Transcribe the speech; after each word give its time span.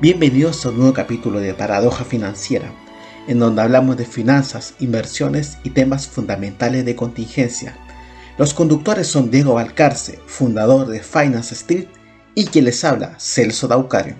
Bienvenidos 0.00 0.64
a 0.64 0.68
un 0.68 0.76
nuevo 0.76 0.92
capítulo 0.92 1.40
de 1.40 1.54
Paradoja 1.54 2.04
Financiera, 2.04 2.70
en 3.26 3.40
donde 3.40 3.62
hablamos 3.62 3.96
de 3.96 4.04
finanzas, 4.04 4.76
inversiones 4.78 5.58
y 5.64 5.70
temas 5.70 6.06
fundamentales 6.06 6.84
de 6.84 6.94
contingencia. 6.94 7.76
Los 8.38 8.54
conductores 8.54 9.08
son 9.08 9.32
Diego 9.32 9.54
Valcarce, 9.54 10.20
fundador 10.26 10.86
de 10.86 11.02
Finance 11.02 11.52
Street, 11.52 11.88
y 12.36 12.46
quien 12.46 12.66
les 12.66 12.84
habla, 12.84 13.18
Celso 13.18 13.66
Daucario. 13.66 14.14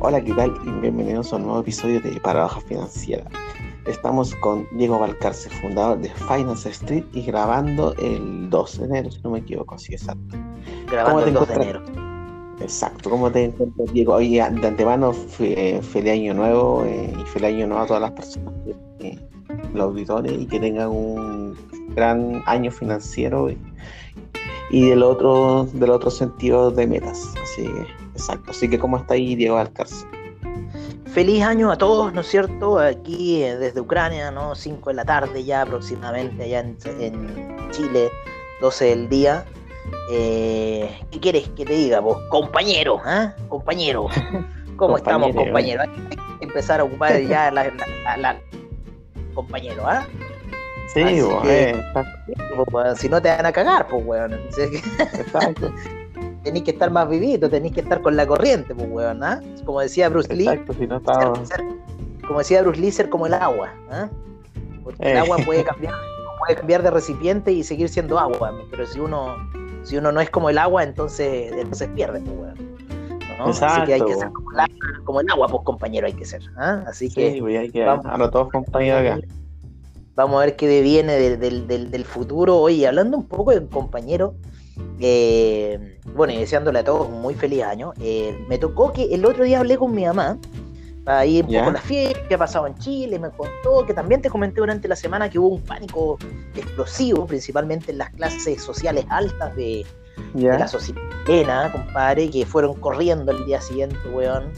Hola, 0.00 0.22
¿qué 0.22 0.34
tal? 0.34 0.52
Y 0.66 0.70
bienvenidos 0.82 1.32
a 1.32 1.36
un 1.36 1.44
nuevo 1.44 1.60
episodio 1.60 1.98
de 2.02 2.20
Paradoja 2.20 2.60
Financiera. 2.60 3.24
Estamos 3.86 4.34
con 4.36 4.66
Diego 4.72 4.98
Valcarce, 4.98 5.48
fundador 5.48 5.98
de 5.98 6.08
Finance 6.10 6.70
Street 6.70 7.04
y 7.12 7.22
grabando 7.22 7.94
el 7.98 8.50
2 8.50 8.78
de 8.78 8.84
enero, 8.84 9.10
si 9.10 9.20
no 9.22 9.30
me 9.30 9.38
equivoco, 9.38 9.78
sí, 9.78 9.94
exacto. 9.94 10.36
Grabando 10.90 11.24
el 11.24 11.34
2 11.34 11.48
de 11.48 11.54
enero. 11.54 11.82
Exacto, 12.60 13.10
¿cómo 13.10 13.30
te 13.30 13.44
encuentras, 13.44 13.92
Diego? 13.92 14.14
Oye, 14.14 14.36
de 14.50 14.66
antemano, 14.66 15.12
eh, 15.38 15.80
feliz 15.82 16.12
año 16.12 16.34
nuevo 16.34 16.84
eh, 16.84 17.12
y 17.16 17.24
feliz 17.26 17.48
año 17.48 17.68
nuevo 17.68 17.84
a 17.84 17.86
todas 17.86 18.02
las 18.02 18.12
personas, 18.12 18.54
eh, 19.00 19.20
los 19.72 19.84
auditores, 19.84 20.32
y 20.32 20.46
que 20.46 20.58
tengan 20.58 20.88
un 20.88 21.56
gran 21.94 22.42
año 22.46 22.70
financiero 22.72 23.50
y, 23.50 23.58
y 24.70 24.88
del 24.88 25.02
otro 25.02 25.68
del 25.74 25.90
otro 25.90 26.10
sentido 26.10 26.70
de 26.70 26.86
metas. 26.86 27.32
Así 27.40 27.62
que, 27.62 27.86
exacto. 28.14 28.50
Así 28.50 28.68
que, 28.68 28.78
¿cómo 28.78 28.96
está 28.96 29.14
ahí 29.14 29.36
Diego 29.36 29.56
Valcarce? 29.56 30.06
Feliz 31.16 31.42
año 31.44 31.72
a 31.72 31.78
todos, 31.78 32.12
¿no 32.12 32.20
es 32.20 32.26
cierto? 32.26 32.78
Aquí 32.78 33.42
eh, 33.42 33.56
desde 33.56 33.80
Ucrania, 33.80 34.30
¿no? 34.30 34.54
5 34.54 34.90
de 34.90 34.96
la 34.96 35.04
tarde 35.06 35.42
ya 35.42 35.62
aproximadamente, 35.62 36.42
allá 36.42 36.60
en, 36.60 37.70
Chile, 37.70 38.10
12 38.60 38.84
del 38.84 39.08
día. 39.08 39.42
Eh, 40.10 40.94
¿Qué 41.10 41.18
quieres 41.18 41.48
que 41.56 41.64
te 41.64 41.72
diga 41.72 42.00
vos? 42.00 42.18
Compañero, 42.28 43.00
¿ah? 43.06 43.34
Compañero. 43.48 44.08
¿Cómo 44.76 44.98
estamos, 44.98 45.34
compañero? 45.34 45.84
Hay 45.84 45.88
que 45.88 46.44
empezar 46.44 46.80
a 46.80 46.84
ocupar 46.84 47.18
ya 47.26 47.50
la, 47.50 47.72
la, 48.18 48.38
compañero, 49.32 49.88
¿ah? 49.88 50.06
Sí, 50.92 51.00
eh, 51.46 51.82
pues, 52.70 52.98
si 52.98 53.08
no 53.08 53.22
te 53.22 53.30
van 53.30 53.46
a 53.46 53.52
cagar, 53.52 53.88
pues, 53.88 54.04
weón. 54.04 54.34
Exacto. 54.34 55.72
tenéis 56.46 56.64
que 56.64 56.70
estar 56.70 56.92
más 56.92 57.08
vivito, 57.08 57.50
tenéis 57.50 57.74
que 57.74 57.80
estar 57.80 58.00
con 58.00 58.14
la 58.14 58.24
corriente, 58.24 58.72
pues, 58.72 58.88
weón, 58.88 59.24
¿ah? 59.24 59.40
Como 59.64 59.80
decía 59.80 60.08
Bruce 60.08 60.32
Lee. 60.32 60.48
si 60.78 60.86
no 60.86 60.98
estaba... 60.98 61.32
como 62.24 62.38
decía 62.38 62.62
Bruce 62.62 62.80
Lee, 62.80 62.92
ser 62.92 63.08
como 63.08 63.26
el 63.26 63.34
agua, 63.34 63.74
¿ah? 63.90 64.08
Porque 64.84 65.10
el 65.10 65.16
eh. 65.16 65.18
agua 65.18 65.38
puede 65.44 65.64
cambiar, 65.64 65.92
puede 66.38 66.54
cambiar 66.54 66.84
de 66.84 66.92
recipiente 66.92 67.50
y 67.50 67.64
seguir 67.64 67.88
siendo 67.88 68.16
agua, 68.16 68.54
pero 68.70 68.86
si 68.86 69.00
uno, 69.00 69.34
si 69.82 69.96
uno 69.96 70.12
no 70.12 70.20
es 70.20 70.30
como 70.30 70.48
el 70.48 70.58
agua, 70.58 70.84
entonces, 70.84 71.52
entonces 71.52 71.88
pierde, 71.96 72.20
pues, 72.20 72.38
weón. 72.38 72.76
¿no? 73.38 73.46
Así 73.46 73.84
que 73.84 73.94
hay 73.94 74.00
que 74.00 74.14
ser 74.14 74.30
como 75.04 75.20
el, 75.20 75.28
agua, 75.28 75.48
pues 75.48 75.64
compañero 75.64 76.06
hay 76.06 76.12
que 76.12 76.24
ser. 76.24 76.42
¿ah? 76.56 76.84
Así 76.86 77.12
que, 77.12 77.32
sí, 77.32 77.40
pues, 77.40 77.58
hay 77.58 77.70
que 77.70 77.84
vamos, 77.84 78.06
a 78.06 78.30
todos 78.30 78.52
compañeros 78.52 79.00
acá. 79.00 79.26
Vamos 80.14 80.36
a 80.36 80.46
ver 80.46 80.56
qué 80.56 80.68
deviene 80.68 81.14
del, 81.14 81.66
del, 81.66 81.90
del 81.90 82.04
futuro. 82.04 82.56
Oye, 82.56 82.86
hablando 82.86 83.18
un 83.18 83.26
poco 83.26 83.50
de 83.50 83.66
compañero, 83.66 84.36
eh, 85.00 85.98
bueno, 86.14 86.32
y 86.32 86.38
deseándole 86.38 86.80
a 86.80 86.84
todos 86.84 87.08
un 87.08 87.20
muy 87.20 87.34
feliz 87.34 87.62
año. 87.62 87.92
Eh, 88.00 88.38
me 88.48 88.58
tocó 88.58 88.92
que 88.92 89.14
el 89.14 89.24
otro 89.24 89.44
día 89.44 89.60
hablé 89.60 89.76
con 89.76 89.94
mi 89.94 90.04
mamá, 90.04 90.38
ahí 91.06 91.40
un 91.40 91.46
poco 91.46 91.70
la 91.70 91.80
fiesta 91.80 92.20
que 92.28 92.34
ha 92.34 92.38
pasado 92.38 92.66
en 92.66 92.74
Chile, 92.76 93.18
me 93.18 93.30
contó 93.30 93.86
que 93.86 93.94
también 93.94 94.20
te 94.20 94.30
comenté 94.30 94.60
durante 94.60 94.88
la 94.88 94.96
semana 94.96 95.28
que 95.28 95.38
hubo 95.38 95.48
un 95.48 95.62
pánico 95.62 96.18
explosivo, 96.54 97.26
principalmente 97.26 97.92
en 97.92 97.98
las 97.98 98.10
clases 98.10 98.62
sociales 98.62 99.04
altas 99.08 99.54
de, 99.56 99.86
la 100.34 100.66
sociedad 100.66 101.72
compadre, 101.72 102.30
que 102.30 102.46
fueron 102.46 102.74
corriendo 102.74 103.32
el 103.32 103.44
día 103.44 103.60
siguiente, 103.60 103.96
weón, 104.12 104.50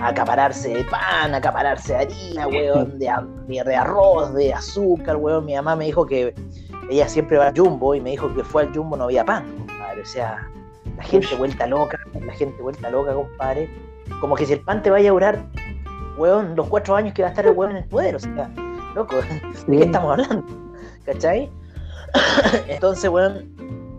a 0.00 0.08
acapararse 0.08 0.70
de 0.74 0.84
pan, 0.84 1.34
a 1.34 1.36
acapararse 1.36 1.92
de 1.92 1.98
harina, 1.98 2.48
weón, 2.48 2.98
de, 2.98 3.10
de 3.46 3.76
arroz, 3.76 4.32
de 4.34 4.52
azúcar, 4.52 5.16
weón. 5.16 5.44
Mi 5.44 5.54
mamá 5.54 5.76
me 5.76 5.86
dijo 5.86 6.06
que 6.06 6.34
ella 6.90 7.08
siempre 7.08 7.38
va 7.38 7.48
al 7.48 7.58
Jumbo 7.58 7.94
y 7.94 8.00
me 8.00 8.10
dijo 8.10 8.34
que 8.34 8.44
fue 8.44 8.62
al 8.62 8.74
Jumbo 8.74 8.96
no 8.96 9.04
había 9.04 9.24
pan, 9.24 9.61
compadre. 9.92 10.02
O 10.02 10.06
sea, 10.06 10.48
la 10.96 11.02
gente 11.02 11.34
vuelta 11.36 11.66
loca, 11.66 11.98
la 12.20 12.32
gente 12.32 12.62
vuelta 12.62 12.90
loca, 12.90 13.14
compadre. 13.14 13.70
Como 14.20 14.34
que 14.34 14.46
si 14.46 14.54
el 14.54 14.60
pan 14.60 14.82
te 14.82 14.90
vaya 14.90 15.10
a 15.10 15.12
durar, 15.12 15.46
weón, 16.18 16.56
los 16.56 16.68
cuatro 16.68 16.96
años 16.96 17.14
que 17.14 17.22
va 17.22 17.28
a 17.28 17.30
estar 17.30 17.46
el 17.46 17.52
weón 17.52 17.72
en 17.72 17.78
el 17.78 17.84
poder, 17.84 18.16
o 18.16 18.18
sea, 18.18 18.50
loco, 18.94 19.16
¿de 19.66 19.76
qué 19.76 19.84
estamos 19.84 20.12
hablando? 20.12 20.44
¿Cachai? 21.04 21.50
Entonces, 22.68 23.08
weón, 23.10 23.54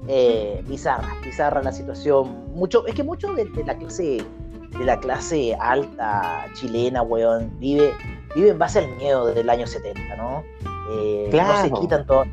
eh, 0.08 0.64
bizarra, 0.68 1.16
bizarra 1.24 1.62
la 1.62 1.72
situación. 1.72 2.54
Mucho, 2.54 2.86
es 2.88 2.96
que 2.96 3.04
mucho 3.04 3.34
de, 3.34 3.46
la 3.66 3.76
clase, 3.76 4.24
de 4.78 4.86
la 4.86 5.00
clase 5.00 5.56
alta 5.60 6.46
chilena, 6.54 7.02
weón, 7.02 7.52
vive, 7.60 7.94
vive 8.36 8.50
en 8.50 8.60
base 8.60 8.80
al 8.80 8.96
miedo 8.98 9.28
desde 9.28 9.42
el 9.42 9.50
año 9.50 9.66
70, 9.66 10.16
¿no? 10.18 10.44
Eh, 10.92 11.28
claro. 11.32 11.70
No 11.70 11.76
se 11.76 11.82
quitan 11.82 12.06
todo 12.06 12.26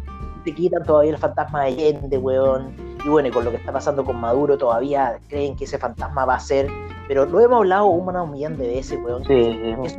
te 0.44 0.54
quitan 0.54 0.84
todavía 0.84 1.12
el 1.12 1.19
fantasma 1.19 1.62
de 1.62 1.66
Allende, 1.66 2.19
weón. 2.19 2.90
Y 3.05 3.09
bueno, 3.09 3.28
y 3.28 3.31
con 3.31 3.44
lo 3.44 3.50
que 3.50 3.56
está 3.56 3.72
pasando 3.72 4.05
con 4.05 4.16
Maduro 4.16 4.59
todavía 4.59 5.19
creen 5.28 5.56
que 5.56 5.65
ese 5.65 5.78
fantasma 5.78 6.25
va 6.25 6.34
a 6.34 6.41
ser. 6.41 6.69
Pero 7.09 7.25
lo 7.27 7.41
hemos 7.41 7.59
hablado 7.59 7.87
una 7.87 8.22
un 8.22 8.33
millón 8.33 8.56
de 8.56 8.69
veces, 8.69 8.99
weón. 9.03 9.22
Eso 9.31 9.99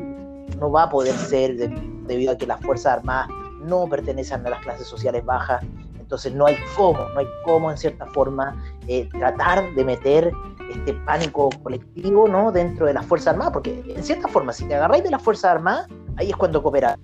no 0.59 0.72
va 0.72 0.84
a 0.84 0.89
poder 0.89 1.13
ser 1.16 1.57
debido 1.57 2.34
a 2.34 2.38
que 2.38 2.45
las 2.45 2.62
Fuerzas 2.62 3.00
Armadas 3.00 3.29
no 3.63 3.88
pertenecen 3.88 4.45
a 4.45 4.51
las 4.51 4.62
clases 4.62 4.88
sociales 4.88 5.25
bajas. 5.25 5.63
Entonces 6.00 6.34
no 6.34 6.45
hay 6.45 6.57
cómo, 6.75 7.00
no 7.00 7.19
hay 7.19 7.28
cómo 7.45 7.72
en 7.72 7.78
cierta 7.78 8.06
forma 8.07 8.56
eh, 8.88 9.07
tratar 9.18 9.73
de 9.73 9.85
meter 9.85 10.31
este 10.69 10.94
pánico 11.06 11.50
colectivo 11.63 12.28
¿no? 12.28 12.51
dentro 12.51 12.85
de 12.85 12.94
las 12.94 13.06
Fuerzas 13.06 13.33
Armadas, 13.33 13.53
porque 13.53 13.83
en 13.88 14.03
cierta 14.03 14.28
forma, 14.28 14.53
si 14.53 14.66
te 14.66 14.75
agarráis 14.75 15.03
de 15.03 15.09
las 15.09 15.22
Fuerzas 15.22 15.51
Armadas, 15.51 15.88
ahí 16.18 16.29
es 16.29 16.35
cuando 16.35 16.62
coopera 16.62 16.97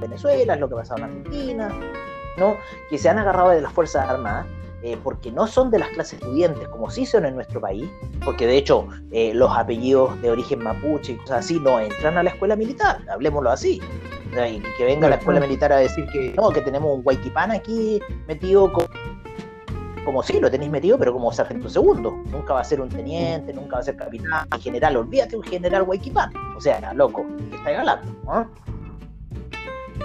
Venezuela, 0.00 0.54
es 0.54 0.60
lo 0.60 0.68
que 0.68 0.74
ha 0.74 0.78
pasado 0.78 0.98
en 0.98 1.04
Argentina, 1.04 1.72
que 2.88 2.98
se 2.98 3.08
han 3.08 3.18
agarrado 3.18 3.50
de 3.50 3.60
las 3.60 3.72
Fuerzas 3.72 4.08
Armadas, 4.08 4.46
eh, 4.82 4.96
porque 5.02 5.30
no 5.30 5.46
son 5.46 5.70
de 5.70 5.78
las 5.78 5.88
clases 5.90 6.14
estudiantes, 6.14 6.66
como 6.68 6.90
sí 6.90 7.04
son 7.04 7.26
en 7.26 7.34
nuestro 7.34 7.60
país, 7.60 7.88
porque 8.24 8.46
de 8.46 8.56
hecho 8.56 8.88
eh, 9.12 9.32
los 9.34 9.50
apellidos 9.56 10.20
de 10.22 10.30
origen 10.30 10.62
mapuche 10.62 11.12
y 11.12 11.16
cosas 11.16 11.44
así 11.44 11.60
no 11.60 11.78
entran 11.78 12.16
a 12.16 12.22
la 12.22 12.30
escuela 12.30 12.56
militar, 12.56 13.00
hablemoslo 13.10 13.50
así. 13.50 13.80
Y 14.32 14.60
que 14.78 14.84
venga 14.84 15.08
la 15.08 15.16
escuela 15.16 15.40
militar 15.40 15.72
a 15.72 15.78
decir 15.78 16.06
que 16.12 16.32
no, 16.36 16.50
que 16.50 16.60
tenemos 16.60 16.94
un 16.94 17.02
guayquipán 17.02 17.50
aquí 17.50 18.00
metido 18.28 18.72
como, 18.72 18.86
como 20.04 20.22
sí, 20.22 20.38
lo 20.38 20.50
tenéis 20.50 20.70
metido, 20.70 20.98
pero 20.98 21.12
como 21.12 21.32
sargento 21.32 21.68
segundo. 21.68 22.12
Nunca 22.30 22.54
va 22.54 22.60
a 22.60 22.64
ser 22.64 22.80
un 22.80 22.88
teniente, 22.88 23.52
nunca 23.52 23.74
va 23.74 23.80
a 23.80 23.82
ser 23.82 23.96
capitán, 23.96 24.46
general, 24.60 24.96
olvídate 24.96 25.36
un 25.36 25.42
general 25.42 25.82
guayquipán. 25.82 26.32
O 26.56 26.60
sea, 26.60 26.92
loco, 26.94 27.26
¿qué 27.50 27.56
estáis 27.56 27.78
hablando? 27.78 28.48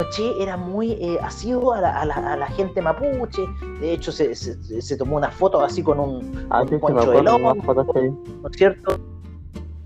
Che 0.04 0.34
era 0.38 0.56
muy 0.56 0.92
eh, 0.92 1.18
asiduo 1.20 1.72
a 1.72 2.04
la, 2.04 2.46
gente 2.48 2.80
mapuche. 2.80 3.42
De 3.80 3.94
hecho, 3.94 4.12
se, 4.12 4.96
tomó 4.96 5.16
una 5.16 5.30
foto 5.30 5.60
así 5.62 5.82
con 5.82 5.98
un, 5.98 6.46
ah, 6.50 6.64
poncho 6.80 7.10
de 7.10 7.22
lonco, 7.22 7.74
¿no 7.74 8.48
es 8.48 8.56
cierto? 8.56 9.00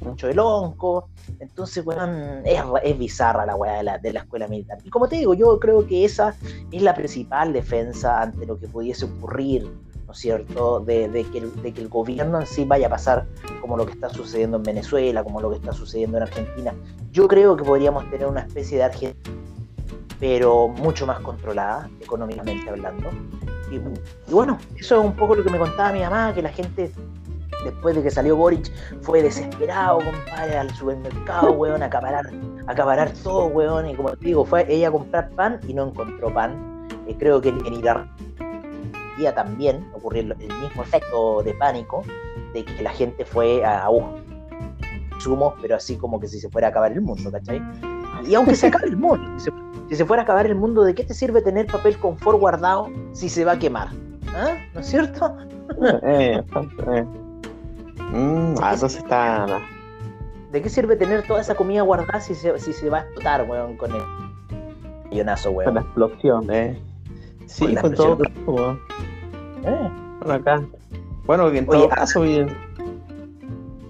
Poncho 0.01 0.27
de 0.27 0.35
lonco. 0.35 1.09
Entonces, 1.39 1.87
weón, 1.87 2.43
es, 2.45 2.99
bizarra 2.99 3.47
la 3.47 3.55
weá 3.55 3.79
de 3.79 3.83
la, 3.85 3.99
de 3.99 4.13
la 4.13 4.21
escuela 4.21 4.49
militar. 4.49 4.79
Y 4.85 4.91
como 4.91 5.09
te 5.09 5.17
digo, 5.17 5.35
yo 5.35 5.59
creo 5.61 5.87
que 5.87 6.05
esa 6.05 6.35
es 6.71 6.83
la 6.83 6.95
principal 6.95 7.53
defensa 7.53 8.21
ante 8.21 8.47
lo 8.47 8.59
que 8.59 8.67
pudiese 8.67 9.05
ocurrir, 9.07 9.71
¿no 10.07 10.13
es 10.13 10.19
cierto? 10.19 10.81
De, 10.81 11.09
que 11.33 11.41
de 11.41 11.73
que 11.73 11.81
el 11.81 11.89
gobierno 11.89 12.41
en 12.41 12.47
sí 12.47 12.65
vaya 12.65 12.89
a 12.89 12.91
pasar 12.91 13.27
como 13.61 13.77
lo 13.77 13.87
que 13.87 13.93
está 13.93 14.11
sucediendo 14.11 14.57
en 14.57 14.65
Venezuela, 14.65 15.23
como 15.23 15.41
lo 15.41 15.51
que 15.51 15.57
está 15.57 15.73
sucediendo 15.73 16.17
en 16.19 16.25
Argentina. 16.25 16.75
Yo 17.13 17.27
creo 17.29 17.57
que 17.57 17.65
podríamos 17.65 18.09
tener 18.11 18.27
una 18.27 18.41
especie 18.41 18.77
de 18.77 18.85
Argentina 18.85 19.40
pero 20.21 20.69
mucho 20.69 21.07
más 21.07 21.19
controlada, 21.21 21.89
económicamente 22.01 22.69
hablando. 22.69 23.09
Y, 23.71 23.81
bueno, 24.31 24.59
eso 24.77 25.01
es 25.01 25.05
un 25.05 25.17
poco 25.17 25.35
lo 25.35 25.43
que 25.43 25.51
me 25.51 25.59
contaba 25.59 25.93
mi 25.93 26.01
mamá, 26.01 26.35
que 26.35 26.43
la 26.43 26.51
gente, 26.51 26.93
después 27.65 27.97
de 27.97 28.03
que 28.03 28.11
salió 28.11 28.37
Boric, 28.37 28.71
fue 29.01 29.23
desesperado, 29.23 29.99
compadre, 29.99 30.59
al 30.59 30.71
supermercado, 30.75 31.53
weón, 31.53 31.83
a 31.83 31.87
acaparar, 31.87 32.27
a 32.67 32.73
acaparar 32.73 33.11
todo, 33.23 33.47
weón, 33.47 33.89
y 33.89 33.95
como 33.95 34.11
te 34.11 34.27
digo, 34.27 34.45
fue 34.45 34.67
ella 34.73 34.89
a 34.89 34.91
comprar 34.93 35.31
pan 35.31 35.59
y 35.67 35.73
no 35.73 35.89
encontró 35.89 36.33
pan. 36.33 36.87
Eh, 37.07 37.17
creo 37.19 37.41
que 37.41 37.49
en, 37.49 37.65
en 37.67 37.83
también 39.35 39.87
ocurrió 39.95 40.23
el 40.23 40.37
mismo 40.61 40.83
efecto 40.83 41.43
de 41.43 41.55
pánico, 41.55 42.03
de 42.53 42.65
que 42.65 42.83
la 42.83 42.91
gente 42.91 43.25
fue 43.25 43.65
a, 43.65 43.87
a 43.87 43.91
sumos, 45.19 45.55
pero 45.61 45.77
así 45.77 45.97
como 45.97 46.19
que 46.19 46.27
si 46.27 46.41
se 46.41 46.49
fuera 46.49 46.69
a 46.69 46.71
acabar 46.71 46.93
el 46.93 47.03
mundo, 47.03 47.31
¿cachai? 47.31 47.63
Y 48.27 48.35
aunque 48.35 48.55
se 48.55 48.69
acabe 48.69 48.89
el 48.89 48.97
mundo, 48.97 49.39
si 49.91 49.97
se 49.97 50.05
fuera 50.05 50.23
a 50.23 50.25
acabar 50.25 50.47
el 50.47 50.55
mundo, 50.55 50.85
¿de 50.85 50.95
qué 50.95 51.03
te 51.03 51.15
sirve 51.15 51.43
tener 51.43 51.67
papel 51.67 51.99
confort 51.99 52.39
guardado 52.39 52.89
si 53.13 53.29
se 53.29 53.45
va 53.45 53.53
a 53.53 53.59
quemar? 53.59 53.89
¿Ah? 54.29 54.57
¿No 54.73 54.81
es 54.81 54.87
cierto? 54.87 55.37
Eh, 56.03 56.43
eh. 56.93 57.05
Mm, 58.13 58.55
ah, 58.61 58.75
eso 58.75 58.87
está. 58.87 59.61
¿De 60.51 60.61
qué 60.61 60.69
sirve 60.69 60.97
tener 60.97 61.25
toda 61.29 61.41
esa 61.41 61.55
comida 61.55 61.83
guardada 61.83 62.21
si 62.21 62.35
se, 62.35 62.59
si 62.59 62.73
se 62.73 62.91
va 62.91 62.99
a 62.99 63.01
explotar, 63.03 63.49
weón, 63.49 63.77
con 63.77 63.93
el 63.95 64.03
millonazo, 65.09 65.53
weón? 65.53 65.67
Con 65.67 65.75
la 65.77 65.81
explosión, 65.83 66.51
eh. 66.53 66.83
Sí, 67.47 67.75
con 67.77 67.95
todo 67.95 68.19
eh. 68.25 69.91
Bueno, 70.19 70.35
acá. 70.35 70.63
Bueno, 71.25 71.49
en 71.49 71.67
todo 71.67 71.89
caso, 71.89 72.23
bien. 72.23 72.49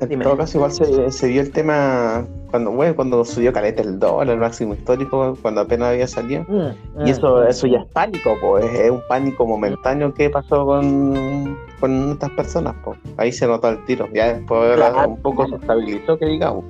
En 0.00 0.20
todo 0.20 0.37
caso, 0.37 0.58
igual 0.58 0.73
se, 0.73 1.11
se 1.11 1.29
vio 1.29 1.41
el 1.41 1.50
tema 1.50 2.26
cuando, 2.50 2.70
bueno, 2.73 2.94
cuando 2.97 3.25
subió 3.25 3.52
caleta 3.52 3.82
el 3.82 3.99
dólar, 3.99 4.35
el 4.35 4.41
máximo 4.41 4.75
histórico, 4.75 5.37
cuando 5.41 5.62
apenas 5.62 5.91
había 5.91 6.06
salido. 6.06 6.44
Mm, 6.49 7.00
y 7.00 7.05
mm, 7.05 7.06
eso, 7.06 7.37
mm. 7.37 7.49
eso 7.49 7.67
ya 7.67 7.79
es 7.79 7.87
pánico, 7.87 8.37
pues, 8.41 8.64
es 8.64 8.91
un 8.91 9.02
pánico 9.08 9.47
momentáneo 9.47 10.12
que 10.12 10.31
pasó 10.31 10.67
con, 10.67 11.58
con 11.79 12.12
estas 12.12 12.31
personas, 12.31 12.75
pues. 12.85 12.99
Ahí 13.17 13.32
se 13.32 13.47
notó 13.47 13.69
el 13.69 13.85
tiro. 13.85 14.08
Ya 14.12 14.35
después 14.35 14.79
un 15.06 15.23
poco 15.23 15.47
se 15.49 15.56
estabilizó, 15.56 16.19
que 16.19 16.26
digamos. 16.26 16.64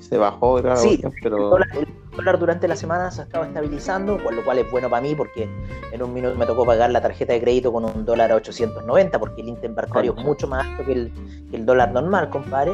Se 0.00 0.18
bajó, 0.18 0.60
claro, 0.60 0.76
sí, 0.76 1.00
pero. 1.22 1.56
El 1.56 1.86
dólar, 2.16 2.38
durante 2.38 2.66
la 2.66 2.74
semana 2.74 3.10
se 3.12 3.22
estaba 3.22 3.46
estabilizando, 3.46 4.18
por 4.18 4.34
lo 4.34 4.44
cual 4.44 4.58
es 4.58 4.70
bueno 4.70 4.90
para 4.90 5.00
mí 5.00 5.14
porque 5.14 5.48
en 5.92 6.02
un 6.02 6.12
minuto 6.12 6.36
me 6.36 6.44
tocó 6.44 6.66
pagar 6.66 6.90
la 6.90 7.00
tarjeta 7.00 7.32
de 7.32 7.40
crédito 7.40 7.72
con 7.72 7.84
un 7.84 8.04
dólar 8.04 8.32
a 8.32 8.34
890 8.34 9.18
porque 9.20 9.42
el 9.42 9.48
interbancario 9.48 10.14
es 10.18 10.24
mucho 10.24 10.48
más 10.48 10.66
alto 10.66 10.84
que 10.84 10.92
el, 10.92 11.12
que 11.50 11.56
el 11.56 11.64
dólar 11.64 11.92
normal, 11.92 12.28
compadre. 12.28 12.72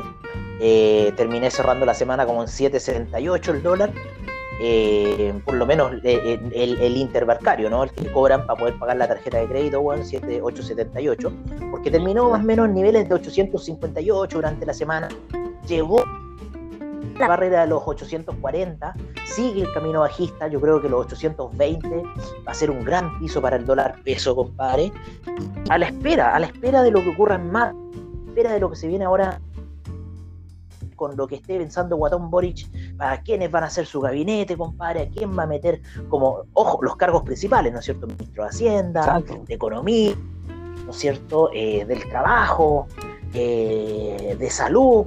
Eh, 0.60 1.12
terminé 1.16 1.50
cerrando 1.50 1.84
la 1.84 1.94
semana 1.94 2.24
como 2.26 2.42
en 2.42 2.48
7.78 2.48 3.48
el 3.50 3.62
dólar. 3.62 3.92
Eh, 4.58 5.38
por 5.44 5.54
lo 5.54 5.66
menos 5.66 5.92
eh, 6.02 6.40
el, 6.54 6.80
el, 6.80 6.96
interbancario, 6.96 7.68
¿no? 7.68 7.84
El 7.84 7.90
que 7.90 8.10
cobran 8.10 8.46
para 8.46 8.58
poder 8.58 8.78
pagar 8.78 8.96
la 8.96 9.06
tarjeta 9.06 9.36
de 9.38 9.46
crédito, 9.46 9.82
bueno, 9.82 10.02
7.878, 10.02 11.70
porque 11.70 11.90
terminó 11.90 12.30
más 12.30 12.40
o 12.40 12.44
menos 12.44 12.66
en 12.66 12.74
niveles 12.74 13.06
de 13.06 13.14
858 13.16 14.34
durante 14.34 14.64
la 14.64 14.72
semana. 14.72 15.08
Llegó 15.68 16.02
la 17.18 17.28
barrera 17.28 17.62
de 17.62 17.66
los 17.66 17.82
840, 17.84 18.94
sigue 19.24 19.62
el 19.62 19.72
camino 19.72 20.00
bajista, 20.00 20.48
yo 20.48 20.58
creo 20.60 20.80
que 20.80 20.88
los 20.88 21.04
820 21.04 22.02
va 22.46 22.52
a 22.52 22.54
ser 22.54 22.70
un 22.70 22.82
gran 22.82 23.18
piso 23.18 23.42
para 23.42 23.56
el 23.56 23.66
dólar 23.66 23.96
peso, 24.04 24.34
compadre. 24.34 24.90
A 25.68 25.76
la 25.76 25.86
espera, 25.86 26.34
a 26.34 26.38
la 26.38 26.46
espera 26.46 26.82
de 26.82 26.90
lo 26.90 27.02
que 27.02 27.10
ocurra 27.10 27.34
en 27.34 27.50
más, 27.50 27.70
a 27.70 27.74
la 27.74 28.28
espera 28.28 28.52
de 28.52 28.60
lo 28.60 28.70
que 28.70 28.76
se 28.76 28.88
viene 28.88 29.04
ahora 29.04 29.40
con 30.96 31.16
lo 31.16 31.26
que 31.26 31.36
esté 31.36 31.58
pensando 31.58 31.96
Guatón 31.96 32.30
Boric, 32.30 32.66
para 32.96 33.20
quiénes 33.22 33.50
van 33.50 33.64
a 33.64 33.70
ser 33.70 33.86
su 33.86 34.00
gabinete, 34.00 34.56
compadre, 34.56 35.02
a 35.02 35.08
quién 35.08 35.38
va 35.38 35.44
a 35.44 35.46
meter 35.46 35.80
como, 36.08 36.44
ojo, 36.54 36.82
los 36.82 36.96
cargos 36.96 37.22
principales, 37.22 37.72
¿no 37.72 37.78
es 37.78 37.84
cierto? 37.84 38.06
Ministro 38.06 38.42
de 38.44 38.48
Hacienda, 38.48 39.22
de 39.46 39.54
Economía, 39.54 40.14
¿no 40.84 40.90
es 40.90 40.96
cierto? 40.96 41.50
Eh, 41.52 41.84
del 41.84 42.08
Trabajo, 42.08 42.86
eh, 43.34 44.36
de 44.38 44.50
Salud, 44.50 45.04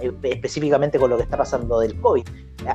eh, 0.00 0.12
específicamente 0.22 0.98
con 0.98 1.10
lo 1.10 1.16
que 1.16 1.22
está 1.22 1.36
pasando 1.36 1.80
del 1.80 1.98
COVID. 2.00 2.26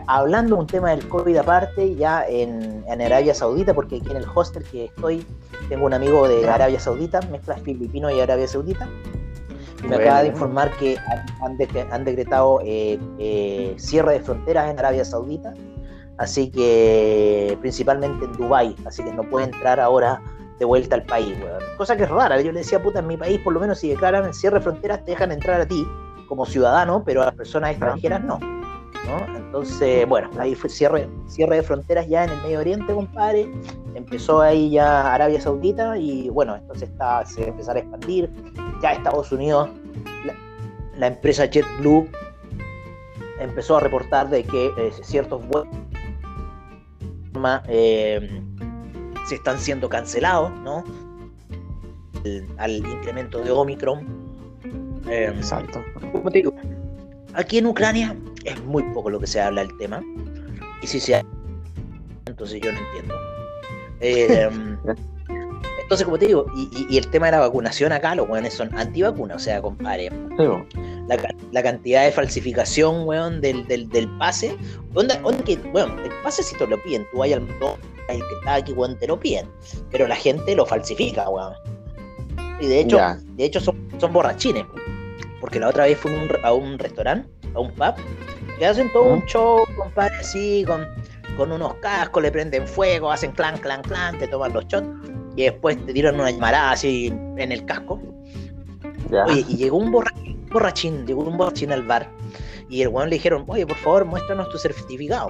Hablando 0.07 0.55
un 0.55 0.67
tema 0.67 0.91
del 0.91 1.07
COVID 1.09 1.35
aparte, 1.37 1.95
ya 1.95 2.25
en, 2.25 2.83
en, 2.87 3.01
Arabia 3.01 3.33
Saudita, 3.33 3.73
porque 3.73 3.97
aquí 3.97 4.09
en 4.09 4.17
el 4.17 4.25
hostel 4.33 4.63
que 4.63 4.85
estoy, 4.85 5.25
tengo 5.67 5.85
un 5.85 5.93
amigo 5.93 6.27
de 6.29 6.47
Arabia 6.47 6.79
Saudita, 6.79 7.19
mezcla 7.29 7.57
filipino 7.57 8.09
y 8.09 8.21
Arabia 8.21 8.47
Saudita, 8.47 8.87
me 9.87 9.95
acaba 9.95 10.21
de 10.21 10.27
informar 10.29 10.71
que 10.77 10.97
han, 11.91 12.05
decretado 12.05 12.61
eh, 12.63 12.99
eh, 13.19 13.73
cierre 13.77 14.13
de 14.13 14.19
fronteras 14.21 14.69
en 14.69 14.79
Arabia 14.79 15.05
Saudita, 15.05 15.53
así 16.17 16.49
que 16.51 17.57
principalmente 17.61 18.25
en 18.25 18.33
Dubái, 18.33 18.75
así 18.85 19.03
que 19.03 19.11
no 19.13 19.23
puede 19.23 19.45
entrar 19.45 19.79
ahora 19.79 20.21
de 20.59 20.65
vuelta 20.65 20.95
al 20.95 21.03
país, 21.03 21.35
Cosa 21.77 21.97
que 21.97 22.03
es 22.03 22.09
rara, 22.09 22.39
yo 22.41 22.51
le 22.51 22.59
decía, 22.59 22.81
puta, 22.81 22.99
en 22.99 23.07
mi 23.07 23.17
país 23.17 23.39
por 23.39 23.53
lo 23.53 23.59
menos 23.59 23.79
si 23.79 23.89
declaran 23.89 24.25
el 24.25 24.33
cierre 24.33 24.59
de 24.59 24.63
fronteras 24.63 25.03
te 25.03 25.11
dejan 25.11 25.31
entrar 25.31 25.59
a 25.59 25.65
ti 25.65 25.85
como 26.27 26.45
ciudadano, 26.45 27.03
pero 27.03 27.23
a 27.23 27.25
las 27.25 27.35
personas 27.35 27.71
extranjeras 27.71 28.23
no. 28.23 28.39
Entonces, 29.35 30.07
bueno, 30.07 30.29
ahí 30.37 30.55
fue 30.55 30.69
cierre, 30.69 31.09
cierre 31.27 31.57
de 31.57 31.63
fronteras 31.63 32.07
ya 32.07 32.23
en 32.23 32.29
el 32.31 32.41
Medio 32.41 32.59
Oriente, 32.59 32.93
compadre. 32.93 33.51
Empezó 33.95 34.41
ahí 34.41 34.71
ya 34.71 35.13
Arabia 35.13 35.41
Saudita 35.41 35.97
y 35.97 36.29
bueno, 36.29 36.55
entonces 36.55 36.89
está, 36.89 37.25
se 37.25 37.41
va 37.41 37.47
a 37.47 37.49
empezar 37.49 37.75
a 37.75 37.79
expandir. 37.79 38.29
Ya 38.81 38.93
Estados 38.93 39.31
Unidos, 39.31 39.69
la, 40.97 41.07
empresa 41.07 41.45
JetBlue 41.45 42.07
empezó 43.39 43.77
a 43.77 43.79
reportar 43.79 44.29
de 44.29 44.43
que 44.43 44.67
eh, 44.77 44.91
ciertos 45.01 45.45
vuelos 45.47 45.67
eh, 47.67 48.41
se 49.25 49.35
están 49.35 49.59
siendo 49.59 49.89
cancelados, 49.89 50.51
¿no? 50.61 50.83
al 52.57 52.71
incremento 52.77 53.39
de 53.39 53.51
Omicron. 53.51 54.05
Eh, 55.07 55.33
Exacto. 55.35 55.83
Como 56.11 56.29
te 56.29 56.37
digo, 56.37 56.53
aquí 57.33 57.57
en 57.57 57.67
Ucrania 57.67 58.15
es 58.43 58.61
muy 58.63 58.83
poco 58.93 59.09
lo 59.09 59.19
que 59.19 59.27
se 59.27 59.41
habla 59.41 59.61
del 59.61 59.77
tema. 59.77 60.01
Y 60.81 60.87
si 60.87 60.99
se 60.99 61.21
entonces 62.25 62.61
yo 62.61 62.71
no 62.71 62.79
entiendo. 62.79 63.15
Eh, 63.99 64.49
entonces, 65.81 66.05
como 66.05 66.17
te 66.17 66.27
digo, 66.27 66.45
y, 66.89 66.97
el 66.97 67.07
tema 67.09 67.27
de 67.27 67.33
la 67.33 67.39
vacunación 67.39 67.91
acá, 67.91 68.15
los 68.15 68.27
weones 68.29 68.53
son 68.53 68.73
antivacunas, 68.77 69.37
o 69.37 69.39
sea, 69.39 69.61
compadre. 69.61 70.09
la, 71.51 71.63
cantidad 71.63 72.05
de 72.05 72.11
falsificación, 72.11 73.05
weón, 73.05 73.41
del, 73.41 73.67
del, 73.67 74.09
pase. 74.17 74.57
Onda, 74.93 75.21
que, 75.45 75.55
weón, 75.73 75.99
el 75.99 76.11
pase 76.23 76.43
si 76.43 76.55
te 76.57 76.65
lo 76.65 76.81
piden, 76.81 77.05
tú 77.11 77.19
vayas 77.19 77.39
al 77.39 77.47
el 78.09 78.27
que 78.27 78.33
está 78.39 78.55
aquí, 78.55 78.73
weón, 78.73 78.97
te 78.97 79.07
lo 79.07 79.19
piden. 79.19 79.47
Pero 79.91 80.07
la 80.07 80.15
gente 80.15 80.55
lo 80.55 80.65
falsifica, 80.65 81.29
weón. 81.29 81.53
Y 82.59 82.67
de 82.67 82.79
hecho, 82.79 82.97
de 83.35 83.45
hecho 83.45 83.59
son, 83.59 83.75
son 83.99 84.13
borrachines. 84.13 84.65
Porque 85.41 85.59
la 85.59 85.69
otra 85.69 85.85
vez 85.85 85.97
fui 85.97 86.11
a 86.43 86.53
un 86.53 86.79
restaurante 86.79 87.27
a 87.53 87.59
un 87.59 87.71
pub, 87.71 87.95
que 88.57 88.65
hacen 88.65 88.91
todo 88.93 89.03
un 89.03 89.25
show, 89.25 89.65
compadre, 89.75 90.15
así, 90.17 90.63
con, 90.65 90.87
con 91.35 91.51
unos 91.51 91.73
cascos, 91.75 92.23
le 92.23 92.31
prenden 92.31 92.67
fuego, 92.67 93.11
hacen 93.11 93.31
clan, 93.31 93.57
clan, 93.57 93.81
clan, 93.81 94.17
te 94.19 94.27
toman 94.27 94.53
los 94.53 94.65
shots, 94.67 94.87
y 95.35 95.43
después 95.43 95.83
te 95.85 95.93
tiran 95.93 96.15
una 96.15 96.31
llamarada 96.31 96.71
así 96.71 97.07
en 97.07 97.51
el 97.51 97.65
casco. 97.65 98.01
Oye, 99.27 99.45
y 99.49 99.57
llegó 99.57 99.77
un 99.77 99.91
borrachín, 99.91 101.05
llegó 101.05 101.23
un 101.23 101.37
borrachín 101.37 101.71
al 101.71 101.83
bar, 101.83 102.09
y 102.69 102.81
el 102.83 102.87
weón 102.87 103.09
le 103.09 103.15
dijeron, 103.15 103.43
oye, 103.47 103.67
por 103.67 103.77
favor, 103.77 104.05
muéstranos 104.05 104.49
tu 104.49 104.57
certificado. 104.57 105.29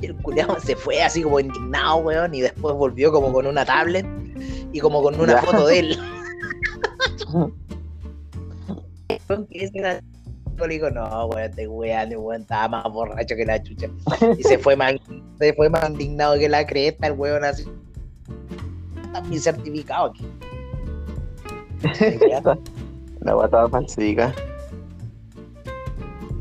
Y 0.00 0.06
el 0.06 0.16
culiado 0.16 0.58
se 0.58 0.74
fue 0.74 1.00
así 1.02 1.22
como 1.22 1.38
indignado, 1.38 1.98
weón, 1.98 2.34
y 2.34 2.40
después 2.40 2.74
volvió 2.74 3.12
como 3.12 3.32
con 3.32 3.46
una 3.46 3.64
tablet 3.64 4.06
y 4.72 4.80
como 4.80 5.00
con 5.02 5.20
una 5.20 5.40
foto 5.42 5.66
de 5.66 5.78
él. 5.78 5.98
le 10.64 10.74
dijo, 10.74 10.90
no, 10.90 11.26
weón, 11.26 11.52
te 11.52 11.68
weón, 11.68 12.16
weón, 12.16 12.40
estaba 12.42 12.68
más 12.68 12.84
borracho 12.92 13.36
que 13.36 13.44
la 13.44 13.62
chucha. 13.62 13.88
Y 14.38 14.42
se 14.42 14.58
fue 14.58 14.76
más, 14.76 14.94
se 15.38 15.52
fue 15.52 15.68
más 15.68 15.90
indignado 15.90 16.38
que 16.38 16.48
la 16.48 16.66
cresta, 16.66 17.08
el 17.08 17.12
weón 17.14 17.44
así. 17.44 17.66
Está 19.04 19.20
mi 19.22 19.38
certificado 19.38 20.06
aquí. 20.06 20.26
la 23.20 23.34
guata 23.34 23.68
falsifica. 23.68 24.34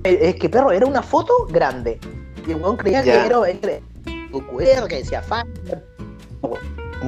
Es 0.03 0.35
que 0.35 0.49
perro, 0.49 0.71
era 0.71 0.85
una 0.85 1.01
foto 1.01 1.33
grande. 1.49 1.99
Y 2.47 2.51
el 2.51 2.61
weón 2.61 2.77
creía 2.77 3.03
que 3.03 3.09
era 3.09 3.39
un 3.39 4.41
QR 4.41 4.87
que 4.87 4.97
decía 4.97 5.21
fan. 5.21 5.47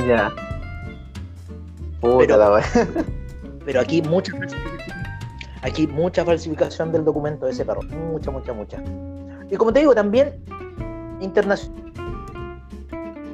Ya. 0.08 0.34
Puta 2.02 2.18
pero, 2.20 2.38
la 2.38 2.64
pero 3.66 3.82
aquí 3.82 4.02
muchas 4.02 4.36
Aquí 5.62 5.88
mucha 5.88 6.24
falsificación 6.24 6.92
del 6.92 7.04
documento 7.04 7.46
de 7.46 7.52
ese 7.52 7.66
perro. 7.66 7.82
Mucha, 7.84 8.32
mucha, 8.32 8.54
mucha. 8.54 8.82
Y 9.50 9.56
como 9.56 9.74
te 9.74 9.80
digo, 9.80 9.96
también 9.96 10.44
internacional. 11.20 11.84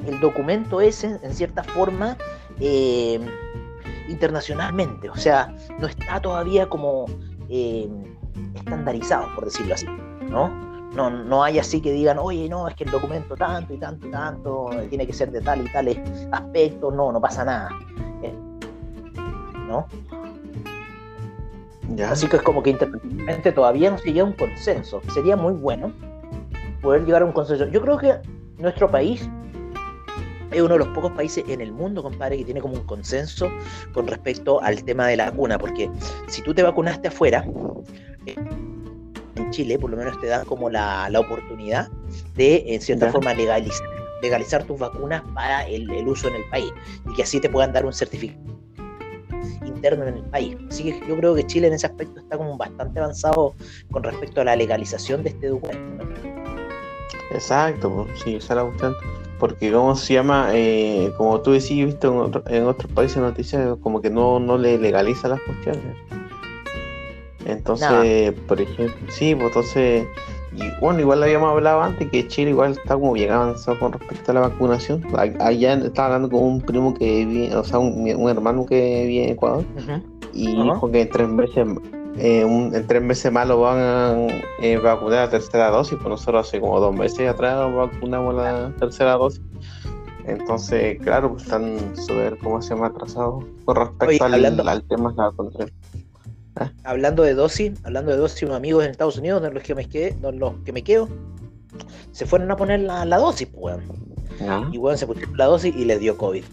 El 0.05 0.19
documento 0.19 0.81
ese, 0.81 1.19
en 1.21 1.33
cierta 1.33 1.63
forma, 1.63 2.17
eh, 2.59 3.19
internacionalmente. 4.09 5.09
O 5.09 5.15
sea, 5.15 5.53
no 5.79 5.87
está 5.87 6.21
todavía 6.21 6.67
como 6.67 7.05
eh, 7.49 7.89
estandarizado, 8.55 9.33
por 9.35 9.45
decirlo 9.45 9.75
así. 9.75 9.87
¿no? 10.33 10.49
No, 10.95 11.09
no 11.09 11.43
hay 11.43 11.57
así 11.57 11.81
que 11.81 11.91
digan, 11.91 12.19
oye, 12.19 12.47
no, 12.49 12.67
es 12.67 12.75
que 12.75 12.83
el 12.83 12.91
documento 12.91 13.35
tanto 13.35 13.73
y 13.73 13.77
tanto 13.77 14.07
y 14.07 14.11
tanto, 14.11 14.69
tiene 14.89 15.07
que 15.07 15.13
ser 15.13 15.31
de 15.31 15.41
tal 15.41 15.65
y 15.65 15.71
tales 15.71 15.97
aspectos, 16.31 16.93
no, 16.93 17.11
no 17.11 17.19
pasa 17.19 17.43
nada. 17.43 17.69
Eh, 18.21 18.33
¿No? 21.89 22.05
Así 22.05 22.27
que 22.27 22.37
es 22.37 22.41
como 22.41 22.63
que 22.63 22.71
internacionalmente 22.71 23.51
todavía 23.51 23.91
no 23.91 23.97
se 23.97 24.11
llega 24.11 24.21
a 24.21 24.25
un 24.25 24.33
consenso. 24.33 25.01
Sería 25.13 25.35
muy 25.35 25.53
bueno 25.53 25.91
poder 26.81 27.05
llegar 27.05 27.21
a 27.21 27.25
un 27.25 27.31
consenso. 27.31 27.67
Yo 27.67 27.81
creo 27.81 27.97
que 27.97 28.15
nuestro 28.57 28.89
país 28.89 29.27
es 30.51 30.61
uno 30.61 30.73
de 30.73 30.79
los 30.79 30.87
pocos 30.89 31.11
países 31.13 31.43
en 31.47 31.61
el 31.61 31.71
mundo, 31.71 32.03
compadre, 32.03 32.37
que 32.37 32.45
tiene 32.45 32.61
como 32.61 32.75
un 32.75 32.83
consenso 32.85 33.49
con 33.93 34.07
respecto 34.07 34.61
al 34.61 34.83
tema 34.83 35.07
de 35.07 35.17
la 35.17 35.31
vacuna. 35.31 35.57
Porque 35.57 35.89
si 36.27 36.41
tú 36.41 36.53
te 36.53 36.61
vacunaste 36.61 37.07
afuera, 37.07 37.45
en 38.25 39.49
Chile 39.51 39.77
por 39.77 39.89
lo 39.89 39.97
menos 39.97 40.19
te 40.21 40.27
dan 40.27 40.45
como 40.45 40.69
la, 40.69 41.09
oportunidad 41.17 41.89
de, 42.35 42.63
en 42.67 42.81
cierta 42.81 43.11
forma, 43.11 43.33
legalizar, 43.33 43.87
legalizar 44.21 44.63
tus 44.63 44.79
vacunas 44.79 45.23
para 45.33 45.67
el 45.67 46.07
uso 46.07 46.27
en 46.27 46.35
el 46.35 46.43
país. 46.49 46.71
Y 47.09 47.13
que 47.15 47.23
así 47.23 47.39
te 47.39 47.49
puedan 47.49 47.73
dar 47.73 47.85
un 47.85 47.93
certificado 47.93 48.52
interno 49.83 50.07
en 50.07 50.17
el 50.17 50.23
país. 50.23 50.55
Así 50.69 50.83
que 50.83 51.07
yo 51.07 51.17
creo 51.17 51.35
que 51.35 51.45
Chile 51.45 51.67
en 51.67 51.73
ese 51.73 51.87
aspecto 51.87 52.19
está 52.19 52.37
como 52.37 52.57
bastante 52.57 52.99
avanzado 52.99 53.53
con 53.91 54.03
respecto 54.03 54.41
a 54.41 54.45
la 54.45 54.55
legalización 54.55 55.23
de 55.23 55.29
este 55.29 55.47
documento. 55.47 56.05
Exacto, 57.31 58.07
sí, 58.23 58.35
esa 58.35 58.53
es 58.53 58.57
la 58.57 58.63
cuestión. 58.63 58.95
porque 59.39 59.71
cómo 59.71 59.95
se 59.95 60.13
llama, 60.13 60.49
eh, 60.53 61.11
como 61.17 61.41
tú 61.41 61.51
decís, 61.51 61.71
he 61.71 61.85
visto 61.85 62.31
en, 62.47 62.63
otros 62.65 62.91
países 62.93 63.17
noticias 63.17 63.75
como 63.81 64.01
que 64.01 64.09
no, 64.09 64.39
no 64.39 64.57
le 64.57 64.77
legaliza 64.77 65.27
las 65.27 65.41
cuestiones. 65.41 65.97
Entonces, 67.45 68.33
por 68.47 68.61
ejemplo, 68.61 69.11
sí, 69.11 69.35
pues 69.35 69.47
entonces, 69.47 70.07
y, 70.55 70.79
bueno, 70.79 70.99
igual 70.99 71.23
habíamos 71.23 71.49
hablado 71.49 71.81
antes 71.81 72.09
que 72.09 72.27
Chile 72.27 72.51
igual 72.51 72.73
está 72.73 72.95
como 72.95 73.13
bien 73.13 73.31
avanzado 73.31 73.79
con 73.79 73.93
respecto 73.93 74.31
a 74.31 74.33
la 74.35 74.41
vacunación. 74.41 75.03
Allá 75.39 75.73
estaba 75.73 76.07
hablando 76.07 76.29
con 76.29 76.43
un 76.43 76.61
primo 76.61 76.93
que 76.93 77.25
vive, 77.25 77.55
o 77.55 77.63
sea, 77.63 77.79
un, 77.79 78.07
hermano 78.29 78.65
que 78.65 79.05
vive 79.07 79.25
en 79.25 79.29
Ecuador, 79.31 79.65
y 80.33 80.47
dijo 80.47 80.91
que 80.91 81.01
en 81.01 81.09
tres 81.09 81.29
meses 81.29 81.67
eh, 82.17 82.41
en 82.41 82.87
tres 82.87 83.01
meses 83.01 83.31
más 83.31 83.47
lo 83.47 83.61
van 83.61 83.79
a 83.79 84.27
eh, 84.59 84.77
vacunar 84.77 85.25
la 85.25 85.29
tercera 85.29 85.69
dosis, 85.69 85.97
pues 85.97 86.09
nosotros 86.09 86.47
hace 86.47 86.59
como 86.59 86.79
dos 86.79 86.95
meses 86.95 87.27
atrás 87.27 87.73
vacunamos 87.73 88.35
la 88.35 88.71
tercera 88.79 89.13
dosis. 89.13 89.41
Entonces, 90.25 90.99
claro, 91.01 91.31
pues 91.31 91.43
están 91.43 91.95
súper, 91.95 92.37
¿cómo 92.37 92.61
se 92.61 92.73
llama?, 92.75 92.87
atrasados 92.87 93.43
con 93.65 93.75
respecto 93.75 94.25
al, 94.25 94.33
al, 94.33 94.83
tema 94.83 95.09
de 95.11 95.17
la 95.17 95.31
control. 95.31 95.71
¿Ah? 96.55 96.71
Hablando 96.83 97.23
de 97.23 97.33
dosis, 97.33 97.71
hablando 97.83 98.11
de 98.11 98.17
dosis, 98.17 98.43
unos 98.43 98.57
amigos 98.57 98.85
en 98.85 98.91
Estados 98.91 99.17
Unidos, 99.17 99.41
de 99.41 99.51
los 99.51 99.63
que 99.63 99.75
me 99.75 99.87
quedé, 99.87 100.15
los 100.21 100.53
que 100.63 100.71
me 100.71 100.83
quedo, 100.83 101.09
se 102.11 102.25
fueron 102.25 102.51
a 102.51 102.55
poner 102.55 102.81
la, 102.81 103.17
dosis, 103.17 103.47
pues, 103.47 103.77
Y 104.71 104.77
bueno, 104.77 104.97
se 104.97 105.07
pusieron 105.07 105.35
la 105.37 105.45
dosis 105.45 105.75
y 105.75 105.85
les 105.85 105.99
dio 105.99 106.17
COVID. 106.17 106.43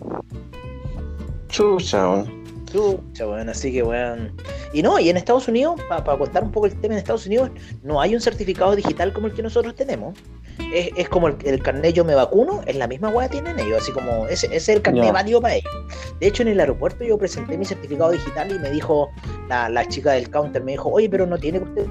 Chucha, 1.48 2.24
Chucha, 2.70 3.26
bueno, 3.26 3.50
así 3.50 3.72
que 3.72 3.82
bueno. 3.82 4.32
Y 4.72 4.82
no, 4.82 4.98
y 4.98 5.10
en 5.10 5.16
Estados 5.16 5.48
Unidos, 5.48 5.80
para 5.88 6.02
contar 6.16 6.44
un 6.44 6.52
poco 6.52 6.66
el 6.66 6.78
tema 6.80 6.94
en 6.94 6.98
Estados 6.98 7.26
Unidos, 7.26 7.50
no 7.82 8.00
hay 8.00 8.14
un 8.14 8.20
certificado 8.20 8.76
digital 8.76 9.12
como 9.12 9.26
el 9.26 9.34
que 9.34 9.42
nosotros 9.42 9.74
tenemos. 9.74 10.16
Es, 10.74 10.90
es 10.96 11.08
como 11.08 11.28
el, 11.28 11.36
el, 11.44 11.62
carnet 11.62 11.94
yo 11.94 12.04
me 12.04 12.14
vacuno, 12.14 12.60
es 12.66 12.76
la 12.76 12.86
misma 12.86 13.08
weá 13.08 13.28
tienen 13.28 13.58
ellos, 13.58 13.82
así 13.82 13.92
como 13.92 14.26
ese, 14.28 14.54
es 14.54 14.68
el 14.68 14.82
carnet 14.82 15.12
válido 15.12 15.40
para 15.40 15.54
ellos. 15.54 15.72
De 16.20 16.26
hecho, 16.26 16.42
en 16.42 16.48
el 16.48 16.60
aeropuerto 16.60 17.02
yo 17.02 17.18
presenté 17.18 17.56
mi 17.56 17.64
certificado 17.64 18.10
digital 18.10 18.52
y 18.52 18.58
me 18.58 18.70
dijo 18.70 19.10
la, 19.48 19.68
la 19.68 19.86
chica 19.86 20.12
del 20.12 20.30
counter, 20.30 20.62
me 20.62 20.72
dijo, 20.72 20.90
oye, 20.90 21.08
pero 21.08 21.26
no 21.26 21.38
tiene 21.38 21.60
usted 21.60 21.86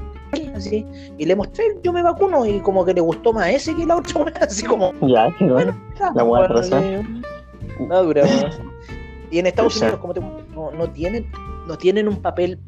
así. 0.60 0.86
Y 1.18 1.26
le 1.26 1.36
mostré, 1.36 1.78
yo 1.84 1.92
me 1.92 2.04
vacuno, 2.04 2.46
y 2.46 2.60
como 2.60 2.86
que 2.86 2.94
le 2.94 3.02
gustó 3.02 3.34
más 3.34 3.50
ese 3.50 3.76
que 3.76 3.86
la 3.86 3.98
otra, 3.98 4.32
así 4.42 4.66
como. 4.66 4.94
Ya, 5.02 5.34
qué 5.38 5.46
bueno. 5.46 5.76
La 6.16 6.24
buena 6.24 6.48
razón. 6.48 7.24
No 7.80 8.04
dura, 8.04 8.24
Y 9.32 9.38
en 9.38 9.46
Estados 9.46 9.78
Unidos, 9.78 10.00
como 10.00 10.14
te 10.14 10.22
no, 10.60 10.72
no 10.72 10.92
tienen, 10.92 11.32
no 11.68 11.78
tienen 11.78 12.08
un 12.08 12.22
papel 12.22 12.60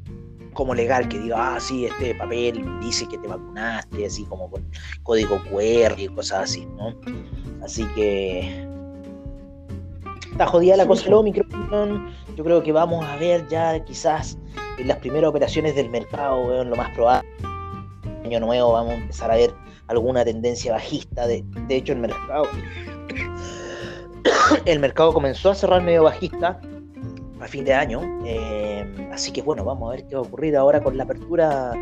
como 0.54 0.74
legal 0.76 1.08
que 1.08 1.20
diga, 1.20 1.56
ah, 1.56 1.60
sí, 1.60 1.86
este 1.86 2.16
papel 2.16 2.64
dice 2.82 3.08
que 3.08 3.18
te 3.18 3.28
vacunaste, 3.28 4.06
así 4.06 4.24
como 4.26 4.50
con 4.50 4.70
código 5.04 5.42
QR 5.44 5.98
y 5.98 6.08
cosas 6.08 6.44
así, 6.44 6.66
¿no? 6.66 6.94
Así 7.64 7.86
que 7.96 8.68
está 10.32 10.48
jodida 10.48 10.78
la 10.78 10.86
cosa 10.86 11.06
del 11.06 11.14
Omicron. 11.14 12.14
Yo 12.36 12.44
creo 12.44 12.64
que 12.64 12.72
vamos 12.72 13.06
a 13.06 13.16
ver 13.18 13.48
ya 13.48 13.84
quizás 13.86 14.38
en 14.78 14.88
las 14.88 14.98
primeras 14.98 15.30
operaciones 15.30 15.76
del 15.76 15.90
mercado, 15.90 16.64
lo 16.64 16.76
más 16.76 16.94
probable. 16.96 17.30
Año 18.26 18.40
nuevo 18.40 18.74
vamos 18.74 18.94
a 18.94 18.98
empezar 18.98 19.32
a 19.32 19.36
ver 19.36 19.54
alguna 19.88 20.24
tendencia 20.26 20.74
bajista. 20.74 21.28
De, 21.28 21.44
de 21.68 21.76
hecho, 21.76 21.94
el 21.94 22.00
mercado. 22.00 22.46
el 24.66 24.80
mercado 24.80 25.14
comenzó 25.14 25.52
a 25.52 25.56
cerrar 25.56 25.82
medio 25.82 26.04
bajista 26.04 26.60
a 27.42 27.48
fin 27.48 27.66
de 27.66 27.74
año. 27.74 28.02
Eh, 28.26 29.10
así 29.12 29.32
que 29.32 29.42
bueno, 29.42 29.66
vamos 29.66 29.90
a 29.90 29.96
ver 29.96 30.08
qué 30.08 30.16
va 30.16 30.22
a 30.22 30.24
ocurrir 30.24 30.56
ahora 30.56 30.82
con 30.82 30.98
la 30.98 31.04
apertura 31.04 31.74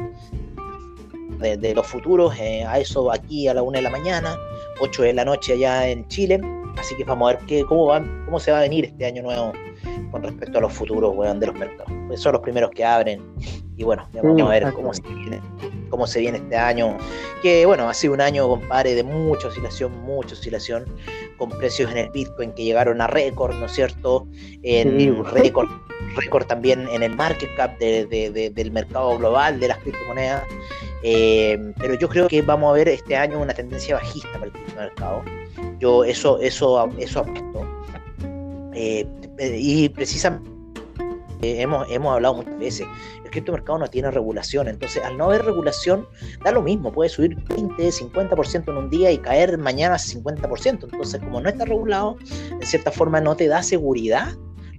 de, 1.39 1.73
los 1.73 1.85
futuros. 1.85 2.37
Eh, 2.39 2.63
a 2.63 2.79
eso 2.79 3.11
aquí 3.11 3.47
a 3.47 3.53
la 3.53 3.61
una 3.61 3.79
de 3.79 3.83
la 3.83 3.89
mañana, 3.89 4.37
8 4.81 5.03
de 5.03 5.13
la 5.13 5.25
noche 5.25 5.53
allá 5.53 5.87
en 5.89 6.07
Chile. 6.07 6.39
Así 6.77 6.95
que 6.95 7.03
vamos 7.03 7.31
a 7.31 7.35
ver 7.35 7.45
qué, 7.45 7.65
cómo, 7.65 7.87
va, 7.87 8.03
cómo 8.25 8.39
se 8.39 8.51
va 8.51 8.59
a 8.59 8.61
venir 8.61 8.85
este 8.85 9.05
año 9.05 9.23
nuevo 9.23 9.51
con 10.11 10.23
respecto 10.23 10.57
a 10.57 10.61
los 10.61 10.73
futuros 10.73 11.15
de 11.39 11.45
los 11.45 11.55
mercados. 11.55 11.91
Pues 12.07 12.21
son 12.21 12.33
los 12.33 12.41
primeros 12.41 12.71
que 12.71 12.85
abren. 12.85 13.21
Y 13.75 13.83
bueno, 13.83 14.07
vamos 14.13 14.41
a 14.41 14.49
ver 14.49 14.73
cómo 14.73 14.93
se, 14.93 15.01
viene, 15.01 15.41
cómo 15.89 16.07
se 16.07 16.19
viene 16.19 16.37
este 16.37 16.55
año. 16.55 16.97
Que 17.41 17.65
bueno, 17.65 17.89
ha 17.89 17.93
sido 17.93 18.13
un 18.13 18.21
año, 18.21 18.47
compadre, 18.47 18.95
de 18.95 19.03
mucha 19.03 19.47
oscilación, 19.47 19.91
mucha 20.01 20.33
oscilación, 20.33 20.85
con 21.37 21.49
precios 21.49 21.91
en 21.91 21.97
el 21.97 22.09
Bitcoin 22.09 22.51
que 22.53 22.63
llegaron 22.63 23.01
a 23.01 23.07
récord, 23.07 23.55
¿no 23.55 23.65
es 23.65 23.73
cierto? 23.73 24.27
En 24.63 25.23
récord, 25.25 25.69
récord 26.15 26.45
también 26.45 26.87
en 26.89 27.03
el 27.03 27.15
market 27.15 27.49
cap 27.55 27.77
del 27.77 28.71
mercado 28.71 29.17
global 29.17 29.59
de 29.59 29.67
las 29.67 29.77
criptomonedas. 29.79 30.43
Eh, 31.03 31.57
pero 31.77 31.93
yo 31.93 32.09
creo 32.09 32.27
que 32.27 32.41
vamos 32.41 32.71
a 32.71 32.73
ver 32.73 32.89
este 32.89 33.15
año 33.15 33.39
una 33.39 33.53
tendencia 33.53 33.95
bajista 33.95 34.33
para 34.33 34.45
el 34.45 34.51
criptomercado. 34.51 35.23
Yo 35.79 36.03
eso, 36.03 36.39
eso, 36.39 36.89
eso 36.97 37.19
apuesto. 37.19 37.65
Eh, 38.73 39.07
y 39.57 39.89
precisamente 39.89 40.58
eh, 41.41 41.61
hemos, 41.61 41.89
hemos 41.89 42.13
hablado 42.13 42.35
muchas 42.35 42.57
veces, 42.57 42.87
el 43.23 43.31
criptomercado 43.31 43.79
no 43.79 43.87
tiene 43.87 44.11
regulación, 44.11 44.67
entonces 44.67 45.03
al 45.03 45.17
no 45.17 45.25
haber 45.25 45.45
regulación 45.45 46.07
da 46.43 46.51
lo 46.51 46.61
mismo, 46.61 46.91
puede 46.91 47.09
subir 47.09 47.35
20, 47.35 47.89
50% 47.89 48.69
en 48.69 48.77
un 48.77 48.89
día 48.89 49.11
y 49.11 49.17
caer 49.17 49.57
mañana 49.57 49.95
50%, 49.95 50.83
entonces 50.83 51.21
como 51.21 51.41
no 51.41 51.49
está 51.49 51.65
regulado, 51.65 52.17
en 52.51 52.65
cierta 52.65 52.91
forma 52.91 53.21
no 53.21 53.35
te 53.35 53.47
da 53.47 53.63
seguridad 53.63 54.33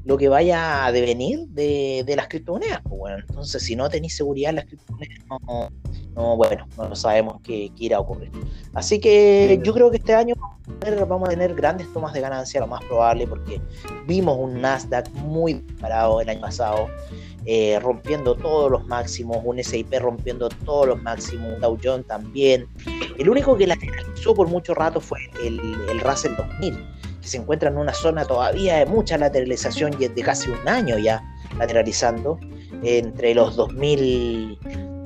lo 0.04 0.16
que 0.16 0.28
vaya 0.28 0.86
a 0.86 0.92
devenir 0.92 1.46
de, 1.48 2.04
las 2.16 2.28
criptomonedas. 2.28 2.80
Pues 2.82 2.98
bueno, 2.98 3.18
entonces 3.18 3.62
si 3.62 3.76
no 3.76 3.88
tenéis 3.88 4.16
seguridad 4.16 4.50
en 4.50 4.56
las 4.56 4.64
criptomonedas, 4.66 5.18
no, 5.28 5.70
bueno, 6.14 6.66
no 6.76 6.94
sabemos 6.94 7.36
qué, 7.42 7.70
qué, 7.76 7.84
irá 7.84 7.96
a 7.98 8.00
ocurrir. 8.00 8.30
Así 8.74 9.00
que 9.00 9.60
yo 9.62 9.72
creo 9.72 9.90
que 9.90 9.98
este 9.98 10.14
año 10.14 10.34
vamos 11.08 11.28
a 11.28 11.30
tener 11.30 11.54
grandes 11.54 11.92
tomas 11.92 12.12
de 12.12 12.20
ganancia, 12.20 12.60
lo 12.60 12.66
más 12.66 12.82
probable, 12.84 13.26
porque 13.26 13.60
vimos 14.06 14.36
un 14.38 14.60
Nasdaq 14.60 15.10
muy 15.12 15.54
parado 15.80 16.20
el 16.20 16.28
año 16.28 16.40
pasado, 16.40 16.88
eh, 17.44 17.78
rompiendo 17.80 18.34
todos 18.34 18.70
los 18.70 18.86
máximos, 18.86 19.38
un 19.44 19.62
SIP 19.62 19.94
rompiendo 19.98 20.48
todos 20.48 20.88
los 20.88 21.02
máximos, 21.02 21.54
un 21.54 21.60
Dow 21.60 21.78
Jones 21.82 22.06
también. 22.06 22.68
El 23.18 23.28
único 23.28 23.56
que 23.56 23.66
lateralizó 23.66 24.34
por 24.34 24.48
mucho 24.48 24.74
rato 24.74 25.00
fue 25.00 25.18
el, 25.44 25.60
el 25.88 26.00
Russell 26.00 26.34
2000 26.36 27.00
que 27.20 27.28
se 27.28 27.36
encuentra 27.36 27.68
en 27.68 27.76
una 27.76 27.92
zona 27.92 28.24
todavía 28.24 28.76
de 28.76 28.86
mucha 28.86 29.18
lateralización 29.18 29.94
y 29.98 30.08
de 30.08 30.22
casi 30.22 30.50
un 30.50 30.66
año 30.66 30.98
ya 30.98 31.22
lateralizando, 31.58 32.38
entre 32.82 33.34
los 33.34 33.56
2000, 33.56 34.58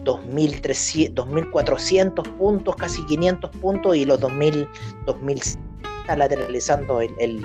2.400 0.04 2.22
puntos, 2.36 2.76
casi 2.76 3.02
500 3.06 3.50
puntos, 3.50 3.96
y 3.96 4.04
los 4.04 4.20
2000, 4.20 4.68
2000 5.06 5.38
está 5.38 6.16
lateralizando 6.16 7.00
el, 7.00 7.12
el, 7.18 7.44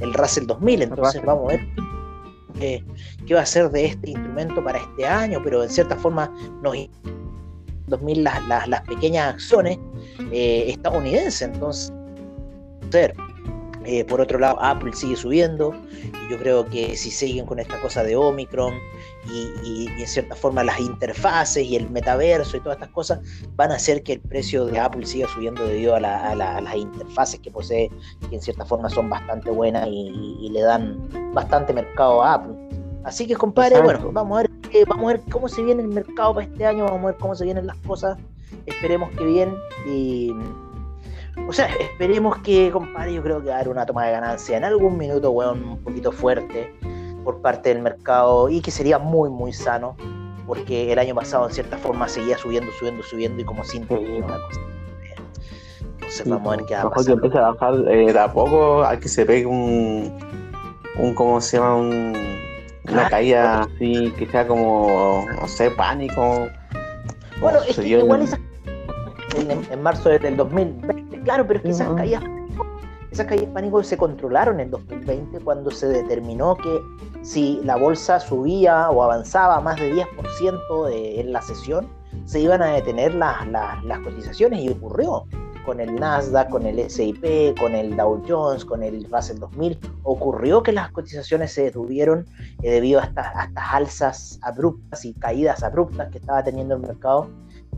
el 0.00 0.14
Russell 0.14 0.46
2000. 0.46 0.82
Entonces 0.82 1.22
vamos 1.24 1.52
a 1.52 1.56
ver 1.56 1.68
qué, 3.26 3.34
va 3.34 3.42
a 3.42 3.46
ser 3.46 3.70
de 3.70 3.84
este 3.86 4.10
instrumento 4.10 4.62
para 4.64 4.78
este 4.78 5.06
año, 5.06 5.40
pero 5.42 5.62
en 5.62 5.70
cierta 5.70 5.96
forma 5.96 6.30
nos 6.62 6.76
2000 7.86 8.24
las, 8.24 8.46
las, 8.48 8.68
las 8.68 8.82
pequeñas 8.82 9.34
acciones 9.34 9.78
eh, 10.32 10.64
estadounidenses. 10.68 11.42
Entonces, 11.42 11.92
eh, 13.86 14.04
por 14.04 14.20
otro 14.20 14.40
lado, 14.40 14.58
Apple 14.60 14.92
sigue 14.92 15.14
subiendo 15.14 15.72
y 16.02 16.30
yo 16.30 16.38
creo 16.38 16.66
que 16.66 16.96
si 16.96 17.08
siguen 17.10 17.46
con 17.46 17.60
esta 17.60 17.80
cosa 17.80 18.02
de 18.02 18.16
Omicron 18.16 18.74
y, 19.32 19.86
en 19.86 20.06
cierta 20.08 20.34
forma 20.34 20.64
las 20.64 20.80
interfaces 20.80 21.64
y 21.64 21.76
el 21.76 21.88
metaverso 21.90 22.56
y 22.56 22.60
todas 22.60 22.76
estas 22.76 22.90
cosas 22.90 23.20
van 23.54 23.70
a 23.70 23.76
hacer 23.76 24.02
que 24.02 24.14
el 24.14 24.20
precio 24.20 24.66
de 24.66 24.80
Apple 24.80 25.06
siga 25.06 25.28
subiendo 25.28 25.64
debido 25.66 25.94
a, 25.94 26.00
las 26.00 26.76
interfaces 26.76 27.38
que 27.38 27.50
posee, 27.50 27.90
que 28.28 28.34
en 28.34 28.42
cierta 28.42 28.64
forma 28.64 28.90
son 28.90 29.08
bastante 29.08 29.50
buenas 29.50 29.86
y, 29.88 30.48
le 30.50 30.62
dan 30.62 31.32
bastante 31.32 31.72
mercado 31.72 32.22
a 32.22 32.34
Apple. 32.34 32.54
Así 33.04 33.26
que, 33.26 33.36
compadre, 33.36 33.80
bueno, 33.82 34.10
vamos 34.12 34.38
a 34.38 34.42
ver, 34.42 34.50
eh, 34.72 34.84
vamos 34.88 35.04
a 35.04 35.14
ver 35.14 35.22
cómo 35.30 35.48
se 35.48 35.62
viene 35.62 35.82
el 35.82 35.88
mercado 35.88 36.34
para 36.34 36.46
este 36.46 36.66
año, 36.66 36.84
vamos 36.84 37.02
a 37.02 37.06
ver 37.06 37.16
cómo 37.18 37.34
se 37.34 37.44
vienen 37.44 37.66
las 37.66 37.76
cosas. 37.78 38.18
Esperemos 38.64 39.10
que 39.10 39.24
bien 39.24 39.54
y 39.86 40.32
o 41.48 41.52
sea, 41.52 41.66
esperemos 41.76 42.38
que, 42.38 42.70
compadre, 42.70 43.14
yo 43.14 43.22
creo 43.22 43.40
que 43.40 43.48
va 43.48 43.54
a 43.54 43.56
haber 43.56 43.68
una 43.68 43.86
toma 43.86 44.06
de 44.06 44.12
ganancia 44.12 44.56
en 44.56 44.64
algún 44.64 44.96
minuto, 44.98 45.30
weón, 45.30 45.62
un 45.64 45.78
poquito 45.82 46.10
fuerte 46.10 46.74
por 47.24 47.40
parte 47.40 47.68
del 47.68 47.82
mercado 47.82 48.48
y 48.48 48.60
que 48.60 48.70
sería 48.70 48.98
muy, 48.98 49.30
muy 49.30 49.52
sano, 49.52 49.96
porque 50.46 50.92
el 50.92 50.98
año 50.98 51.14
pasado, 51.14 51.46
en 51.46 51.54
cierta 51.54 51.76
forma, 51.76 52.08
seguía 52.08 52.38
subiendo, 52.38 52.70
subiendo, 52.72 53.02
subiendo 53.02 53.42
y 53.42 53.44
como 53.44 53.64
sin 53.64 53.86
una 53.90 54.26
cosa. 54.26 54.60
Entonces, 55.94 56.28
vamos 56.28 56.52
a 56.52 56.56
ver 56.56 56.66
qué 56.66 56.74
va 56.74 56.82
a 56.82 56.90
pasar. 56.90 57.06
que 57.06 57.12
empiece 57.12 57.38
a 57.38 57.50
bajar 57.50 57.74
eh, 57.88 58.12
de 58.12 58.18
a 58.18 58.32
poco, 58.32 58.82
a 58.82 58.96
que 58.96 59.08
se 59.08 59.26
pegue 59.26 59.46
un, 59.46 60.18
un 60.98 61.14
¿cómo 61.14 61.40
se 61.40 61.58
llama? 61.58 61.76
Un, 61.76 62.16
una 62.88 63.08
caída 63.08 63.62
así, 63.62 64.12
que 64.16 64.26
sea 64.26 64.46
como, 64.46 65.26
no 65.40 65.48
sé, 65.48 65.70
pánico. 65.70 66.46
Bueno, 67.40 67.58
es 67.68 67.76
que 67.76 67.88
igual 67.88 68.22
esa 68.22 68.38
en, 69.38 69.82
marzo 69.82 70.08
del 70.08 70.36
2020, 70.36 71.05
claro, 71.26 71.44
pero 71.46 71.58
es 71.58 71.62
que 71.64 71.70
esas 71.70 71.92
caídas 71.94 72.22
esas 73.10 73.26
caídas 73.26 73.46
de 73.46 73.52
pánico 73.52 73.82
se 73.82 73.96
controlaron 73.96 74.60
en 74.60 74.70
2020 74.70 75.40
cuando 75.40 75.70
se 75.70 75.88
determinó 75.88 76.56
que 76.56 76.80
si 77.22 77.60
la 77.64 77.76
bolsa 77.76 78.20
subía 78.20 78.90
o 78.90 79.02
avanzaba 79.02 79.60
más 79.60 79.76
de 79.76 79.92
10% 79.94 80.90
en 80.92 81.32
la 81.32 81.40
sesión, 81.40 81.88
se 82.26 82.40
iban 82.40 82.62
a 82.62 82.66
detener 82.66 83.14
las, 83.14 83.46
las, 83.48 83.98
cotizaciones. 84.00 84.60
Y 84.60 84.68
ocurrió. 84.68 85.24
con 85.64 85.80
el 85.80 85.96
Nasdaq, 85.96 86.50
con 86.50 86.64
el 86.66 86.90
SIP, 86.90 87.58
con 87.58 87.74
el 87.74 87.96
Dow 87.96 88.22
Jones, 88.28 88.64
con 88.64 88.82
el 88.84 89.04
Russell 89.10 89.38
2000, 89.38 89.78
ocurrió 90.04 90.62
que 90.62 90.72
las 90.72 90.92
cotizaciones 90.92 91.52
se 91.52 91.64
detuvieron 91.64 92.26
eh, 92.62 92.70
debido 92.70 93.00
a 93.00 93.04
estas, 93.04 93.34
a 93.34 93.44
estas 93.46 93.64
alzas 93.72 94.38
abruptas 94.42 95.04
y 95.04 95.14
caídas 95.14 95.64
abruptas 95.64 96.10
que 96.10 96.18
estaba 96.18 96.44
teniendo 96.44 96.74
el 96.76 96.82
mercado 96.82 97.28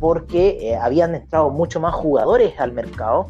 porque 0.00 0.58
eh, 0.60 0.76
habían 0.76 1.14
entrado 1.14 1.50
mucho 1.50 1.80
más 1.80 1.94
jugadores 1.94 2.58
al 2.58 2.72
mercado, 2.72 3.28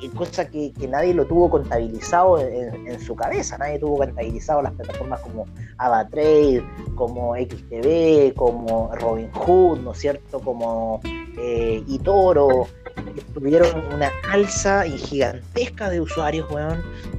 y 0.00 0.08
cosa 0.08 0.48
que, 0.48 0.72
nadie 0.88 1.12
lo 1.14 1.26
tuvo 1.26 1.50
contabilizado 1.50 2.38
en, 2.38 2.98
su 3.00 3.14
cabeza, 3.14 3.58
nadie 3.58 3.78
tuvo 3.78 3.98
contabilizado 3.98 4.62
las 4.62 4.72
plataformas 4.72 5.20
como 5.20 5.46
AvaTrade, 5.78 6.62
como 6.94 7.34
XTB, 7.36 8.34
como 8.34 8.90
Robinhood, 8.94 9.80
¿no 9.80 9.92
es 9.92 9.98
cierto?, 9.98 10.40
como 10.40 11.00
eh, 11.38 11.84
eToro, 11.90 12.66
que 13.14 13.20
tuvieron 13.34 13.68
una 13.94 14.10
alza 14.30 14.84
gigantesca 14.84 15.90
de 15.90 16.00
usuarios 16.00 16.46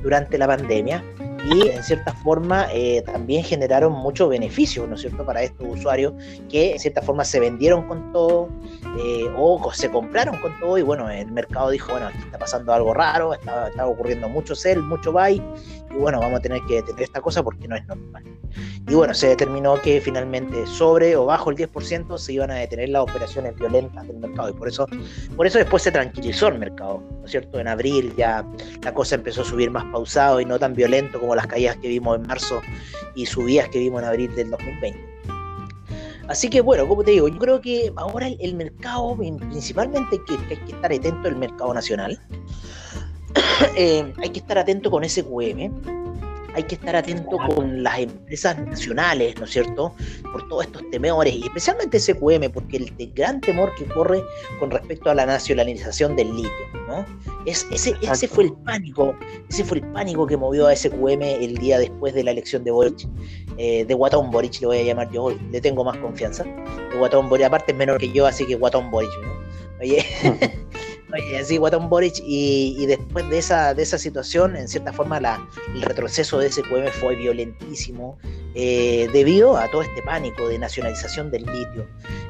durante 0.01 0.37
la 0.37 0.47
pandemia 0.47 1.03
y 1.45 1.67
en 1.67 1.83
cierta 1.83 2.13
forma 2.13 2.67
eh, 2.71 3.01
también 3.05 3.43
generaron 3.43 3.93
mucho 3.93 4.27
beneficio, 4.27 4.85
¿no 4.87 4.95
es 4.95 5.01
cierto?, 5.01 5.25
para 5.25 5.43
estos 5.43 5.67
usuarios 5.67 6.13
que 6.49 6.73
en 6.73 6.79
cierta 6.79 7.01
forma 7.01 7.25
se 7.25 7.39
vendieron 7.39 7.87
con 7.87 8.11
todo 8.11 8.49
eh, 8.99 9.29
o 9.37 9.71
se 9.73 9.89
compraron 9.89 10.37
con 10.37 10.57
todo 10.59 10.77
y 10.77 10.81
bueno, 10.81 11.09
el 11.09 11.31
mercado 11.31 11.69
dijo, 11.69 11.91
bueno, 11.91 12.07
aquí 12.07 12.19
está 12.19 12.37
pasando 12.37 12.73
algo 12.73 12.93
raro, 12.93 13.33
está, 13.33 13.69
está 13.69 13.87
ocurriendo 13.87 14.29
mucho 14.29 14.55
sell, 14.55 14.81
mucho 14.81 15.11
buy 15.11 15.41
y 15.93 15.97
bueno, 15.97 16.19
vamos 16.19 16.39
a 16.39 16.41
tener 16.41 16.61
que 16.67 16.75
detener 16.75 17.03
esta 17.03 17.21
cosa 17.21 17.43
porque 17.43 17.67
no 17.67 17.75
es 17.75 17.85
normal. 17.87 18.23
Y 18.87 18.93
bueno, 18.93 19.13
se 19.13 19.27
determinó 19.27 19.81
que 19.81 20.01
finalmente 20.01 20.65
sobre 20.65 21.15
o 21.15 21.25
bajo 21.25 21.51
el 21.51 21.57
10% 21.57 22.17
se 22.17 22.33
iban 22.33 22.51
a 22.51 22.55
detener 22.55 22.89
las 22.89 23.03
operaciones 23.03 23.55
violentas 23.55 24.07
del 24.07 24.17
mercado 24.17 24.49
y 24.49 24.53
por 24.53 24.67
eso, 24.67 24.87
por 25.35 25.47
eso 25.47 25.57
después 25.57 25.83
se 25.83 25.91
tranquilizó 25.91 26.47
el 26.47 26.59
mercado, 26.59 27.01
¿no 27.19 27.25
es 27.25 27.31
cierto? 27.31 27.59
En 27.59 27.67
abril 27.67 28.13
ya 28.17 28.45
la 28.83 28.93
cosa 28.93 29.15
empezó 29.15 29.41
a 29.41 29.45
subir 29.45 29.71
más 29.71 29.85
pausado 29.85 30.41
y 30.41 30.45
no 30.45 30.59
tan 30.59 30.73
violento 30.73 31.19
como 31.19 31.35
las 31.35 31.47
caídas 31.47 31.77
que 31.77 31.87
vimos 31.87 32.17
en 32.17 32.27
marzo 32.27 32.61
y 33.15 33.25
subidas 33.25 33.69
que 33.69 33.79
vimos 33.79 34.01
en 34.01 34.07
abril 34.09 34.35
del 34.35 34.49
2020. 34.49 35.11
Así 36.27 36.49
que 36.49 36.61
bueno, 36.61 36.87
como 36.87 37.03
te 37.03 37.11
digo, 37.11 37.27
yo 37.27 37.37
creo 37.37 37.59
que 37.59 37.91
ahora 37.97 38.27
el, 38.27 38.55
mercado, 38.55 39.17
principalmente 39.17 40.17
que, 40.25 40.35
hay 40.49 40.57
que 40.65 40.71
estar 40.71 40.91
atento 40.91 41.27
al 41.27 41.35
mercado 41.35 41.73
nacional, 41.73 42.17
eh, 43.75 44.13
hay 44.17 44.29
que 44.29 44.39
estar 44.39 44.57
atento 44.57 44.89
con 44.91 45.07
SQM, 45.07 45.71
hay 46.53 46.63
que 46.63 46.75
estar 46.75 46.95
atento 46.95 47.37
con 47.55 47.83
las 47.83 47.99
empresas 47.99 48.57
nacionales, 48.59 49.37
¿no 49.37 49.45
es 49.45 49.51
cierto? 49.51 49.93
Por 50.31 50.47
todos 50.49 50.65
estos 50.65 50.89
temores, 50.89 51.33
y 51.33 51.43
especialmente 51.43 51.99
SQM, 51.99 52.51
porque 52.53 52.77
el, 52.77 53.13
gran 53.13 53.41
temor 53.41 53.73
que 53.75 53.85
corre 53.85 54.23
con 54.59 54.71
respecto 54.71 55.09
a 55.09 55.15
la 55.15 55.25
nacionalización 55.25 56.15
del 56.15 56.35
litio, 56.35 56.51
¿no? 56.87 57.05
Es, 57.45 57.67
ese, 57.71 57.95
ese 58.01 58.27
fue 58.27 58.45
el 58.45 58.53
pánico, 58.53 59.15
ese 59.49 59.63
fue 59.63 59.77
el 59.77 59.87
pánico 59.91 60.27
que 60.27 60.37
movió 60.37 60.67
a 60.67 60.75
SQM 60.75 61.21
el 61.21 61.57
día 61.57 61.79
después 61.79 62.13
de 62.13 62.23
la 62.23 62.31
elección 62.31 62.63
de 62.63 62.71
Boric, 62.71 63.07
eh, 63.57 63.85
de 63.85 63.93
Guatón 63.93 64.29
Boric, 64.31 64.59
le 64.61 64.67
voy 64.67 64.77
a 64.79 64.83
llamar 64.83 65.09
yo, 65.11 65.31
le 65.51 65.61
tengo 65.61 65.83
más 65.83 65.97
confianza, 65.97 66.43
de 66.43 66.97
Guatón 66.97 67.29
Boric, 67.29 67.45
aparte 67.45 67.71
es 67.71 67.77
menor 67.77 67.97
que 67.97 68.11
yo, 68.11 68.25
así 68.25 68.45
que 68.45 68.55
Guatón 68.55 68.91
Boric, 68.91 69.11
¿no? 69.21 69.31
Oye, 69.79 70.05
Oye, 71.13 71.37
así 71.37 71.57
Guatón 71.57 71.89
Boric, 71.89 72.21
y, 72.25 72.85
después 72.85 73.29
de 73.29 73.37
esa, 73.37 73.73
de 73.73 73.83
esa 73.83 73.97
situación, 73.97 74.55
en 74.55 74.67
cierta 74.67 74.93
forma, 74.93 75.19
la, 75.19 75.45
el 75.75 75.81
retroceso 75.81 76.39
de 76.39 76.49
SQM 76.49 76.87
fue 76.99 77.15
violentísimo 77.15 78.17
eh, 78.55 79.09
debido 79.11 79.57
a 79.57 79.69
todo 79.69 79.81
este 79.81 80.01
pánico 80.03 80.47
de 80.47 80.57
nacionalización 80.57 81.29
del 81.29 81.45
litio. 81.45 81.87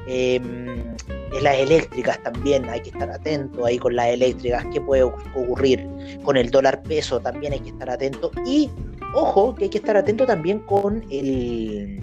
Em, 0.07 0.95
en 1.33 1.43
las 1.43 1.57
eléctricas 1.57 2.21
también 2.23 2.67
hay 2.69 2.81
que 2.81 2.89
estar 2.89 3.09
atento 3.09 3.65
ahí 3.65 3.77
con 3.77 3.95
las 3.95 4.07
eléctricas, 4.07 4.65
qué 4.73 4.81
puede 4.81 5.03
ocurrir 5.03 5.87
con 6.23 6.35
el 6.35 6.49
dólar 6.49 6.81
peso, 6.81 7.19
también 7.19 7.53
hay 7.53 7.59
que 7.59 7.69
estar 7.69 7.89
atento. 7.89 8.31
Y 8.45 8.69
ojo, 9.13 9.53
que 9.53 9.65
hay 9.65 9.69
que 9.69 9.77
estar 9.77 9.95
atento 9.95 10.25
también 10.25 10.59
con 10.59 11.05
el 11.11 12.01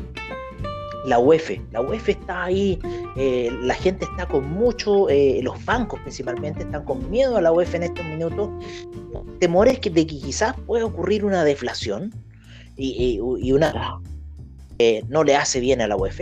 la 1.04 1.18
UEF. 1.18 1.60
La 1.72 1.80
UEF 1.80 2.08
está 2.08 2.44
ahí, 2.44 2.78
eh, 3.16 3.50
la 3.62 3.74
gente 3.74 4.04
está 4.04 4.26
con 4.26 4.50
mucho, 4.50 5.08
eh, 5.08 5.40
los 5.42 5.64
bancos 5.64 6.00
principalmente 6.00 6.62
están 6.62 6.84
con 6.84 7.10
miedo 7.10 7.36
a 7.36 7.40
la 7.40 7.52
UEF 7.52 7.74
en 7.74 7.84
estos 7.84 8.04
minutos, 8.04 8.50
temores 9.38 9.80
de 9.80 10.06
que 10.06 10.06
quizás 10.06 10.54
pueda 10.66 10.84
ocurrir 10.84 11.24
una 11.24 11.44
deflación 11.44 12.12
y, 12.76 13.18
una 13.20 14.00
eh, 14.78 15.02
no 15.08 15.24
le 15.24 15.34
hace 15.34 15.60
bien 15.60 15.80
a 15.80 15.88
la 15.88 15.96
UEF, 15.96 16.20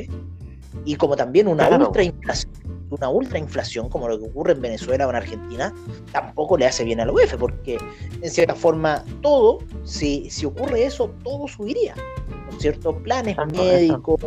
y 0.85 0.97
como 0.97 1.17
también 1.17 1.49
una 1.49 1.69
ultrainflación 1.69 2.67
una 2.91 3.09
ultrainflación 3.09 3.89
como 3.89 4.09
lo 4.09 4.19
que 4.19 4.27
ocurre 4.27 4.53
en 4.53 4.61
Venezuela 4.61 5.07
o 5.07 5.11
en 5.11 5.17
Argentina, 5.17 5.75
tampoco 6.13 6.57
le 6.57 6.67
hace 6.67 6.85
bien 6.85 7.01
a 7.01 7.07
la 7.07 7.13
UEF, 7.13 7.35
porque 7.37 7.79
en 8.23 8.31
cierta 8.31 8.55
forma 8.55 9.05
todo, 9.23 9.59
si, 9.85 10.31
si 10.31 10.47
ocurre 10.47 10.85
eso, 10.85 11.11
todo 11.25 11.49
subiría. 11.49 11.95
¿No 12.29 12.57
es 12.57 12.63
cierto? 12.63 12.97
Planes 12.99 13.37
médicos, 13.53 14.21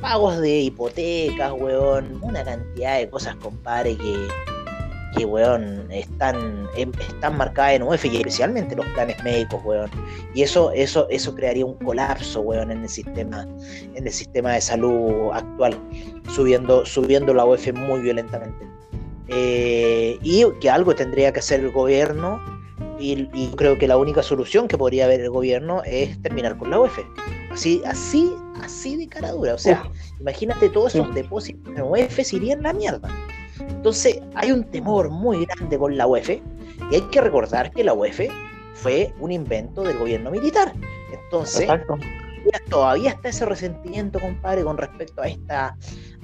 pagos 0.00 0.38
de 0.40 0.60
hipotecas, 0.60 1.52
weón, 1.52 2.18
una 2.22 2.44
cantidad 2.44 2.98
de 2.98 3.08
cosas, 3.08 3.36
compadre, 3.36 3.96
que, 3.96 4.28
que 5.16 5.24
weón, 5.24 5.90
están, 5.90 6.68
em, 6.76 6.92
están 6.98 7.36
marcadas 7.36 7.74
en 7.74 7.82
UEF 7.82 8.04
y 8.04 8.16
especialmente 8.16 8.76
los 8.76 8.86
planes 8.86 9.22
médicos, 9.22 9.60
weón. 9.64 9.90
Y 10.34 10.42
eso, 10.42 10.70
eso, 10.72 11.08
eso 11.10 11.34
crearía 11.34 11.64
un 11.64 11.74
colapso, 11.74 12.40
weón, 12.40 12.70
en 12.70 12.82
el 12.82 12.88
sistema, 12.88 13.46
en 13.94 14.06
el 14.06 14.12
sistema 14.12 14.52
de 14.52 14.60
salud 14.60 15.30
actual, 15.32 15.78
subiendo, 16.34 16.84
subiendo 16.86 17.34
la 17.34 17.44
UEF 17.44 17.72
muy 17.74 18.00
violentamente. 18.00 18.66
Eh, 19.28 20.18
y 20.22 20.44
que 20.60 20.70
algo 20.70 20.94
tendría 20.94 21.32
que 21.32 21.40
hacer 21.40 21.60
el 21.60 21.72
gobierno 21.72 22.40
y, 22.98 23.28
y, 23.32 23.52
creo 23.56 23.78
que 23.78 23.86
la 23.86 23.96
única 23.96 24.22
solución 24.22 24.68
que 24.68 24.78
podría 24.78 25.04
haber 25.04 25.20
el 25.20 25.30
gobierno 25.30 25.82
es 25.84 26.20
terminar 26.22 26.56
con 26.56 26.70
la 26.70 26.80
UEF. 26.80 26.98
Así, 27.50 27.82
así, 27.86 28.32
así 28.62 28.96
de 28.96 29.08
cara 29.08 29.32
dura. 29.32 29.54
O 29.54 29.58
sea, 29.58 29.90
imagínate 30.20 30.68
todos 30.68 30.94
esos 30.94 31.14
depósitos 31.14 31.74
en 31.74 31.82
UEF 31.82 32.20
se 32.20 32.36
irían 32.36 32.62
la 32.62 32.72
mierda. 32.72 33.08
Entonces, 33.60 34.20
hay 34.34 34.52
un 34.52 34.64
temor 34.64 35.10
muy 35.10 35.46
grande 35.46 35.78
con 35.78 35.96
la 35.96 36.06
UEF. 36.06 36.30
Y 36.90 36.94
hay 36.94 37.00
que 37.10 37.20
recordar 37.20 37.70
que 37.72 37.82
la 37.84 37.94
UEF 37.94 38.28
fue 38.74 39.12
un 39.20 39.32
invento 39.32 39.82
del 39.82 39.98
gobierno 39.98 40.30
militar. 40.30 40.72
Entonces, 41.12 41.68
todavía 42.68 43.10
está 43.10 43.28
ese 43.28 43.46
resentimiento, 43.46 44.20
compadre, 44.20 44.62
con 44.62 44.76
respecto 44.76 45.22
a 45.22 45.28
esta 45.28 45.76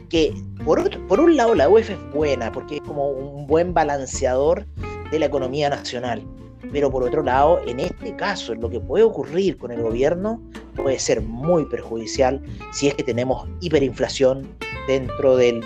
que 0.09 0.35
por, 0.65 1.07
por 1.07 1.21
un 1.21 1.37
lado 1.37 1.55
la 1.55 1.71
UEF 1.71 1.91
es 1.91 2.13
buena 2.13 2.53
porque 2.53 2.77
es 2.77 2.83
como 2.83 3.09
un 3.09 3.47
buen 3.47 3.73
balanceador 3.73 4.67
de 5.11 5.19
la 5.19 5.27
economía 5.27 5.71
nacional. 5.71 6.23
Pero 6.71 6.91
por 6.91 7.03
otro 7.03 7.23
lado, 7.23 7.61
en 7.67 7.81
este 7.81 8.15
caso, 8.17 8.55
lo 8.55 8.71
que 8.71 8.81
puede 8.81 9.05
ocurrir 9.05 9.57
con 9.57 9.73
el 9.73 9.83
gobierno 9.83 10.41
puede 10.77 10.99
ser 10.99 11.21
muy 11.21 11.65
perjudicial 11.67 12.41
si 12.73 12.89
es 12.89 12.95
que 12.95 13.03
tenemos 13.03 13.49
hiperinflación 13.61 14.49
dentro 14.87 15.37
del, 15.37 15.63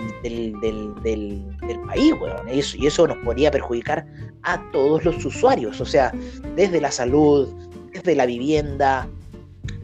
país, 1.87 2.75
y 2.75 2.87
eso 2.87 3.07
nos 3.07 3.17
podría 3.19 3.51
perjudicar 3.51 4.07
a 4.43 4.63
todos 4.73 5.05
los 5.05 5.25
usuarios, 5.25 5.81
o 5.81 5.87
sea, 5.87 6.13
desde 6.55 6.81
la 6.81 6.91
salud, 6.91 7.49
desde 7.93 8.15
la 8.15 8.27
vivienda, 8.27 9.09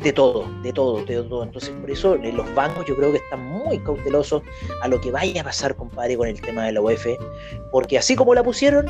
de 0.03 0.12
todo, 0.12 0.46
de 0.62 0.72
todo, 0.72 1.05
de 1.05 1.22
todo. 1.22 1.42
Entonces, 1.44 1.70
por 1.81 1.90
eso 1.90 2.14
eh, 2.16 2.33
los 2.33 2.53
bancos 2.55 2.85
yo 2.87 2.96
creo 2.96 3.12
que 3.12 3.18
están 3.18 3.44
muy 3.46 3.79
cautelosos 3.79 4.42
a 4.81 4.88
lo 4.88 5.01
que 5.01 5.11
vaya 5.11 5.40
a 5.40 5.44
pasar, 5.44 5.77
compadre, 5.77 6.16
con 6.16 6.29
el 6.29 6.40
tema 6.40 6.64
de 6.66 6.72
la 6.72 6.81
UEF, 6.81 7.07
porque 7.70 7.98
así 7.98 8.16
como 8.16 8.35
la 8.35 8.42
pusieron, 8.42 8.87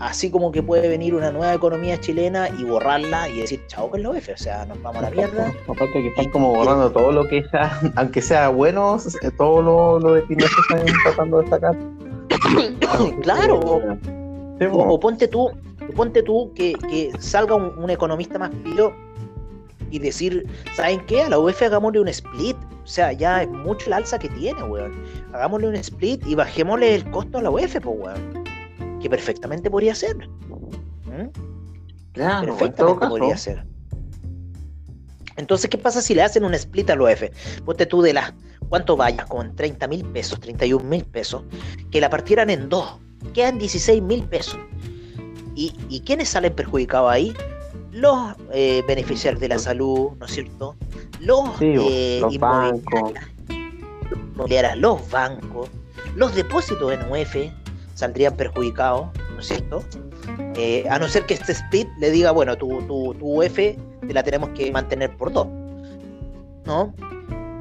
así 0.00 0.30
como 0.30 0.50
que 0.50 0.62
puede 0.62 0.88
venir 0.88 1.14
una 1.14 1.30
nueva 1.30 1.54
economía 1.54 2.00
chilena 2.00 2.48
y 2.58 2.64
borrarla 2.64 3.28
y 3.28 3.40
decir 3.40 3.62
chao 3.68 3.90
con 3.90 4.02
la 4.02 4.10
UEF, 4.10 4.30
o 4.34 4.36
sea, 4.36 4.64
nos 4.64 4.82
vamos 4.82 5.02
a 5.02 5.10
la 5.10 5.10
mierda. 5.10 5.52
Aparte 5.68 5.92
que 5.92 6.08
están 6.08 6.30
como 6.30 6.54
borrando 6.54 6.90
todo 6.90 7.12
lo 7.12 7.28
que 7.28 7.44
sea, 7.50 7.78
aunque 7.96 8.22
sea 8.22 8.48
bueno, 8.48 8.98
todo 9.36 9.62
lo, 9.62 9.98
lo 10.00 10.14
de 10.14 10.24
que 10.24 10.34
están 10.34 10.86
tratando 11.04 11.42
de 11.42 11.48
sacar. 11.48 11.76
claro, 13.22 13.60
o, 14.72 15.00
ponte 15.00 15.28
tú, 15.28 15.50
ponte 15.94 16.22
tú 16.22 16.52
que, 16.54 16.72
que 16.88 17.12
salga 17.18 17.54
un, 17.54 17.90
economista 17.90 18.38
más 18.38 18.50
pilo 18.64 18.94
y 19.90 19.98
decir, 19.98 20.46
¿saben 20.74 21.04
qué? 21.06 21.22
A 21.22 21.28
la 21.28 21.38
UEF 21.38 21.62
hagámosle 21.62 22.00
un 22.00 22.08
split. 22.08 22.56
O 22.82 22.86
sea, 22.86 23.12
ya 23.12 23.42
es 23.42 23.48
mucho 23.48 23.86
el 23.86 23.92
alza 23.92 24.18
que 24.18 24.28
tiene, 24.30 24.62
weón. 24.62 24.92
Hagámosle 25.32 25.68
un 25.68 25.76
split 25.76 26.26
y 26.26 26.34
bajémosle 26.34 26.94
el 26.94 27.10
costo 27.10 27.38
a 27.38 27.42
la 27.42 27.50
UEF, 27.50 27.78
pues, 27.80 27.96
weón 27.98 28.39
que 29.00 29.10
perfectamente 29.10 29.70
podría 29.70 29.94
ser. 29.94 30.16
¿Mm? 30.18 31.28
Claro, 32.12 32.56
perfectamente 32.56 33.06
podría 33.06 33.36
ser. 33.36 33.64
Entonces, 35.36 35.70
¿qué 35.70 35.78
pasa 35.78 36.02
si 36.02 36.14
le 36.14 36.22
hacen 36.22 36.44
un 36.44 36.54
split 36.54 36.90
al 36.90 37.00
OF? 37.00 37.22
Ponte 37.64 37.86
tú 37.86 38.02
de 38.02 38.12
las, 38.12 38.34
¿cuánto 38.68 38.96
vayas? 38.96 39.26
Con 39.26 39.56
30 39.56 39.88
mil 39.88 40.04
pesos, 40.04 40.38
31 40.40 40.84
mil 40.84 41.04
pesos, 41.04 41.44
que 41.90 42.00
la 42.00 42.10
partieran 42.10 42.50
en 42.50 42.68
dos, 42.68 42.98
quedan 43.32 43.58
16 43.58 44.02
mil 44.02 44.22
pesos. 44.24 44.58
¿Y, 45.54 45.74
¿Y 45.88 46.00
quiénes 46.00 46.28
salen 46.28 46.54
perjudicados 46.54 47.10
ahí? 47.10 47.34
Los 47.90 48.34
eh, 48.52 48.84
beneficiarios 48.86 49.40
de 49.40 49.48
la 49.48 49.58
salud, 49.58 50.10
¿no 50.18 50.26
es 50.26 50.32
cierto? 50.32 50.76
Los, 51.20 51.48
eh, 51.60 52.18
los 52.20 52.38
bancos. 52.38 53.12
los 54.76 55.10
bancos, 55.10 55.70
los 56.16 56.34
depósitos 56.34 56.92
en 56.92 57.00
UF, 57.10 57.36
saldrían 58.00 58.36
perjudicados, 58.36 59.08
¿no 59.16 59.34
¿no 59.34 59.40
es 59.40 59.46
cierto? 59.46 59.84
Eh, 60.56 60.84
a 60.90 60.98
no 60.98 61.08
ser 61.08 61.24
que 61.26 61.34
este 61.34 61.52
split 61.52 61.88
le 61.98 62.10
diga, 62.10 62.30
bueno, 62.30 62.56
tu, 62.56 62.68
tu, 62.86 63.14
tu 63.14 63.42
UF 63.42 63.54
te 63.56 64.12
la 64.12 64.22
tenemos 64.22 64.50
que 64.50 64.70
mantener 64.72 65.16
por 65.16 65.32
dos, 65.32 65.46
¿no? 66.64 66.92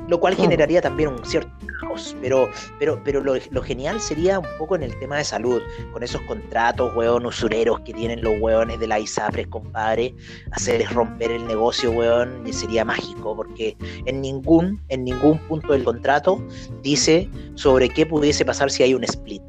Lo 0.08 0.20
cual 0.20 0.36
generaría 0.36 0.82
también 0.82 1.10
un 1.10 1.24
cierto 1.24 1.52
caos, 1.80 2.16
pero, 2.20 2.50
pero, 2.80 3.00
pero 3.04 3.22
lo, 3.22 3.36
lo, 3.52 3.62
genial 3.62 4.02
sería 4.02 4.40
un 4.40 4.48
poco 4.58 4.76
en 4.76 4.84
el 4.84 4.98
tema 4.98 5.18
de 5.18 5.24
salud, 5.24 5.62
con 5.94 6.02
esos 6.02 6.20
contratos, 6.22 6.92
weón, 6.96 7.26
usureros 7.26 7.80
que 7.82 7.94
tienen 7.94 8.22
los 8.22 8.34
weones 8.42 8.80
de 8.80 8.88
la 8.88 9.00
ISAPRES, 9.00 9.48
compadre, 9.48 10.16
hacerles 10.52 10.92
romper 10.92 11.32
el 11.32 11.46
negocio, 11.46 11.92
weón, 11.92 12.46
y 12.48 12.54
sería 12.54 12.84
mágico, 12.84 13.36
porque 13.36 13.78
en 14.06 14.20
ningún, 14.22 14.82
en 14.90 15.04
ningún 15.04 15.38
punto 15.48 15.74
del 15.74 15.84
contrato 15.84 16.44
dice 16.82 17.30
sobre 17.54 17.90
qué 17.90 18.06
pudiese 18.06 18.44
pasar 18.44 18.72
si 18.72 18.84
hay 18.84 18.96
un 18.96 19.04
split. 19.04 19.44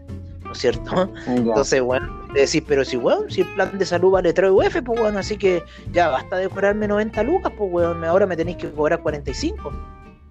¿No 0.50 0.54
es 0.54 0.58
cierto? 0.58 1.08
Entonces, 1.28 1.80
bueno, 1.80 2.08
decís, 2.34 2.62
pero 2.66 2.84
si, 2.84 2.96
weón, 2.96 3.30
si 3.30 3.42
el 3.42 3.54
plan 3.54 3.78
de 3.78 3.86
salud 3.86 4.10
vale 4.10 4.32
3 4.32 4.50
UF, 4.50 4.82
pues, 4.84 5.00
bueno, 5.00 5.20
así 5.20 5.36
que 5.36 5.62
ya 5.92 6.08
basta 6.08 6.38
de 6.38 6.48
cobrarme 6.48 6.88
90 6.88 7.22
lucas, 7.22 7.52
pues, 7.56 7.72
weón, 7.72 8.04
ahora 8.04 8.26
me 8.26 8.36
tenéis 8.36 8.56
que 8.56 8.68
cobrar 8.72 9.00
45. 9.00 9.72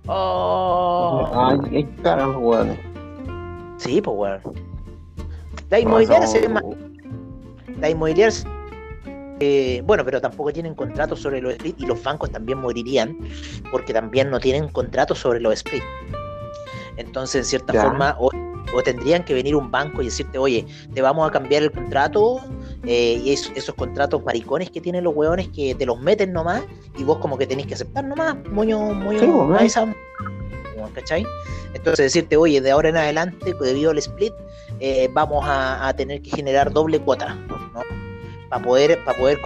Oh. 0.08 1.32
Ay, 1.34 1.58
qué 1.70 2.02
carajo, 2.04 2.38
weón. 2.38 2.78
Sí, 3.78 4.02
pues, 4.02 4.18
weón. 4.18 4.42
La 5.70 5.80
inmobiliaria 5.80 6.28
se 6.28 6.42
ve 6.42 6.50
más. 6.50 6.64
La 7.80 7.90
inmobiliaria 7.90 8.36
eh, 9.42 9.82
bueno, 9.86 10.04
pero 10.04 10.20
tampoco 10.20 10.52
tienen 10.52 10.76
contratos 10.76 11.22
sobre 11.22 11.42
los 11.42 11.54
split 11.54 11.80
y 11.80 11.86
los 11.86 12.04
bancos 12.04 12.30
también 12.30 12.58
morirían 12.58 13.18
porque 13.72 13.94
también 13.94 14.30
no 14.30 14.38
tienen 14.38 14.68
contratos 14.68 15.20
sobre 15.20 15.40
los 15.40 15.54
split. 15.54 15.82
Entonces, 16.98 17.36
en 17.36 17.46
cierta 17.46 17.72
ya. 17.72 17.84
forma, 17.84 18.18
hoy 18.20 18.49
o 18.74 18.82
tendrían 18.84 19.24
que 19.24 19.34
venir 19.34 19.56
un 19.56 19.72
banco 19.72 20.02
y 20.02 20.06
decirte, 20.06 20.38
oye, 20.38 20.66
te 20.94 21.02
vamos 21.02 21.28
a 21.28 21.32
cambiar 21.32 21.64
el 21.64 21.72
contrato, 21.72 22.40
eh, 22.86 23.22
y 23.24 23.34
es, 23.34 23.52
esos 23.56 23.76
contratos 23.76 24.24
maricones 24.24 24.70
que 24.70 24.82
tienen 24.82 25.04
los 25.04 25.16
hueones 25.16 25.50
que 25.50 25.76
te 25.76 25.86
los 25.86 26.00
meten 26.00 26.34
nomás, 26.34 26.64
y 26.98 27.04
vos 27.04 27.18
como 27.18 27.38
que 27.38 27.48
tenés 27.48 27.68
que 27.68 27.74
aceptar 27.74 28.06
nomás, 28.06 28.36
moño, 28.52 28.80
moño, 28.80 29.20
sí, 29.20 29.54
a 29.58 29.66
esa, 29.66 29.96
¿cachai? 30.94 31.26
Entonces 31.74 32.06
decirte, 32.06 32.38
oye, 32.38 32.62
de 32.62 32.72
ahora 32.72 32.90
en 32.90 32.98
adelante, 32.98 33.54
debido 33.60 33.92
al 33.92 33.98
split, 34.00 34.34
eh, 34.80 35.10
vamos 35.14 35.46
a, 35.46 35.88
a, 35.88 35.96
tener 35.96 36.22
que 36.22 36.32
generar 36.32 36.72
doble 36.72 37.00
cuota, 37.00 37.36
¿no? 37.36 37.82
Para 38.50 38.64
poder, 38.64 39.04
para 39.04 39.18
poder 39.18 39.40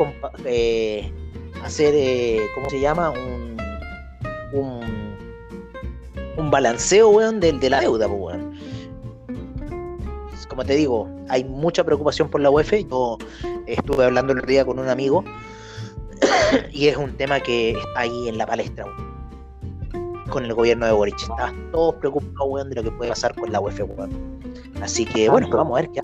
eh, 0.45 1.11
hacer, 1.63 1.93
eh, 1.95 2.39
¿cómo 2.55 2.69
se 2.69 2.79
llama? 2.79 3.09
Un, 3.11 3.57
un, 4.53 5.17
un 6.37 6.51
balanceo, 6.51 7.09
weón, 7.09 7.39
de, 7.41 7.51
de 7.51 7.69
la 7.69 7.81
deuda, 7.81 8.07
pues, 8.07 8.19
weón 8.21 8.42
como 10.47 10.63
te 10.63 10.75
digo, 10.75 11.09
hay 11.29 11.43
mucha 11.43 11.83
preocupación 11.83 12.29
por 12.29 12.41
la 12.41 12.49
UEF. 12.49 12.73
Yo 12.89 13.17
estuve 13.67 14.05
hablando 14.05 14.33
el 14.33 14.39
otro 14.39 14.49
día 14.49 14.65
con 14.65 14.79
un 14.79 14.89
amigo 14.89 15.23
y 16.71 16.87
es 16.87 16.97
un 16.97 17.15
tema 17.17 17.39
que 17.39 17.71
está 17.71 17.99
ahí 17.99 18.27
en 18.27 18.37
la 18.37 18.45
palestra 18.45 18.85
con 20.29 20.45
el 20.45 20.53
gobierno 20.53 20.85
de 20.85 20.91
Boric. 20.91 21.21
Estaban 21.21 21.71
todos 21.71 21.95
preocupados, 21.95 22.47
weón, 22.47 22.69
de 22.69 22.75
lo 22.75 22.83
que 22.83 22.91
puede 22.91 23.09
pasar 23.09 23.35
con 23.35 23.51
la 23.51 23.59
UEF, 23.59 23.81
weón. 23.81 24.39
Así 24.81 25.05
que, 25.05 25.29
bueno, 25.29 25.47
vamos 25.49 25.77
a 25.77 25.81
ver 25.81 25.91
qué 25.91 26.01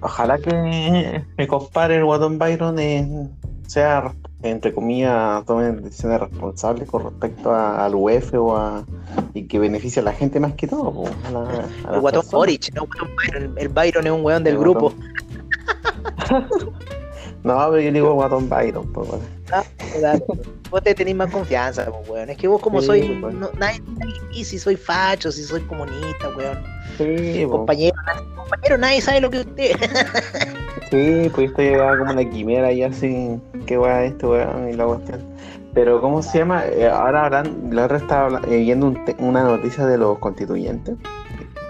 Ojalá 0.00 0.38
que 0.38 1.24
mi 1.38 1.46
compadre 1.46 1.96
el 1.96 2.04
Guatón 2.04 2.38
Byron 2.38 2.78
eh, 2.78 3.30
sea 3.66 4.12
entre 4.44 4.74
comillas, 4.74 5.44
tomen 5.46 5.82
decisiones 5.82 6.20
responsables 6.20 6.88
con 6.88 7.04
respecto 7.04 7.50
a, 7.50 7.84
al 7.84 7.94
UEF 7.94 8.34
o 8.34 8.56
a, 8.56 8.84
y 9.32 9.44
que 9.44 9.58
beneficie 9.58 10.02
a 10.02 10.04
la 10.04 10.12
gente 10.12 10.38
más 10.38 10.52
que 10.52 10.66
todo. 10.68 10.92
Po, 10.92 11.08
a 11.26 11.30
la, 11.30 11.40
a 11.88 11.94
el 11.94 12.00
guatón 12.00 12.24
no 12.30 12.86
Byron. 12.86 13.54
El 13.56 13.68
Byron 13.68 14.06
es 14.06 14.12
un 14.12 14.22
weón 14.24 14.44
del 14.44 14.54
el 14.54 14.60
grupo. 14.60 14.92
no, 17.42 17.70
pero 17.70 17.80
yo 17.80 17.92
digo 17.92 18.12
guatón 18.12 18.50
Byron. 18.50 18.92
Bueno. 18.92 19.18
ah, 19.50 19.64
claro. 19.98 20.26
Vos 20.70 20.82
te 20.82 20.94
tenés 20.94 21.14
más 21.14 21.30
confianza, 21.30 21.86
pues, 21.86 22.08
weón. 22.08 22.28
Es 22.28 22.36
que 22.36 22.46
vos 22.46 22.60
como 22.60 22.82
sí, 22.82 22.86
soy, 22.86 23.08
no, 23.08 23.50
nadie, 23.58 23.82
y 24.30 24.44
si 24.44 24.58
soy 24.58 24.76
facho, 24.76 25.32
si 25.32 25.42
soy 25.42 25.62
comunista, 25.62 26.28
weón. 26.36 26.58
Sí, 26.98 27.46
compañero, 27.48 27.96
compañero, 28.36 28.76
nadie 28.76 29.00
sabe 29.00 29.22
lo 29.22 29.30
que 29.30 29.40
usted. 29.40 29.76
sí, 30.94 31.30
pues 31.34 31.50
esto 31.50 31.62
llegaba 31.62 31.98
como 31.98 32.12
una 32.12 32.28
quimera 32.28 32.72
y 32.72 32.82
así, 32.82 33.40
qué 33.66 33.78
weón 33.78 34.04
esto, 34.04 34.30
weón, 34.30 34.68
y 34.68 34.74
la 34.74 34.86
cuestión. 34.86 35.20
Pero, 35.74 36.00
¿cómo 36.00 36.22
se 36.22 36.38
llama? 36.38 36.64
Eh, 36.66 36.88
ahora 36.88 37.26
hablan, 37.26 37.70
la 37.72 37.86
otra 37.86 37.96
estaba 37.96 38.40
eh, 38.48 38.58
viendo 38.58 38.86
un 38.86 38.98
una 39.18 39.42
noticia 39.42 39.86
de 39.86 39.98
los 39.98 40.18
constituyentes. 40.18 40.94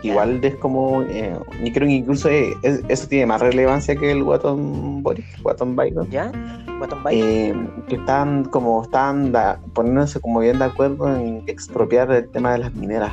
Igual 0.02 0.44
es 0.44 0.54
como, 0.56 1.02
eh, 1.04 1.34
y 1.62 1.72
creo 1.72 1.88
que 1.88 1.94
incluso 1.94 2.28
es, 2.28 2.54
eso 2.62 3.08
tiene 3.08 3.24
más 3.24 3.40
relevancia 3.40 3.96
que 3.96 4.12
el 4.12 4.22
Guatón 4.22 5.02
Boris, 5.02 5.24
Guatón 5.42 5.74
Biden. 5.74 6.10
¿Ya? 6.10 6.30
Guatón 6.76 7.02
Biden. 7.02 7.24
Eh, 7.24 7.68
que 7.88 7.96
están 7.96 8.44
como, 8.44 8.82
están 8.82 9.32
da, 9.32 9.58
poniéndose 9.72 10.20
como 10.20 10.40
bien 10.40 10.58
de 10.58 10.66
acuerdo 10.66 11.16
en 11.16 11.42
expropiar 11.46 12.10
el 12.10 12.28
tema 12.28 12.52
de 12.52 12.58
las 12.58 12.74
mineras 12.74 13.12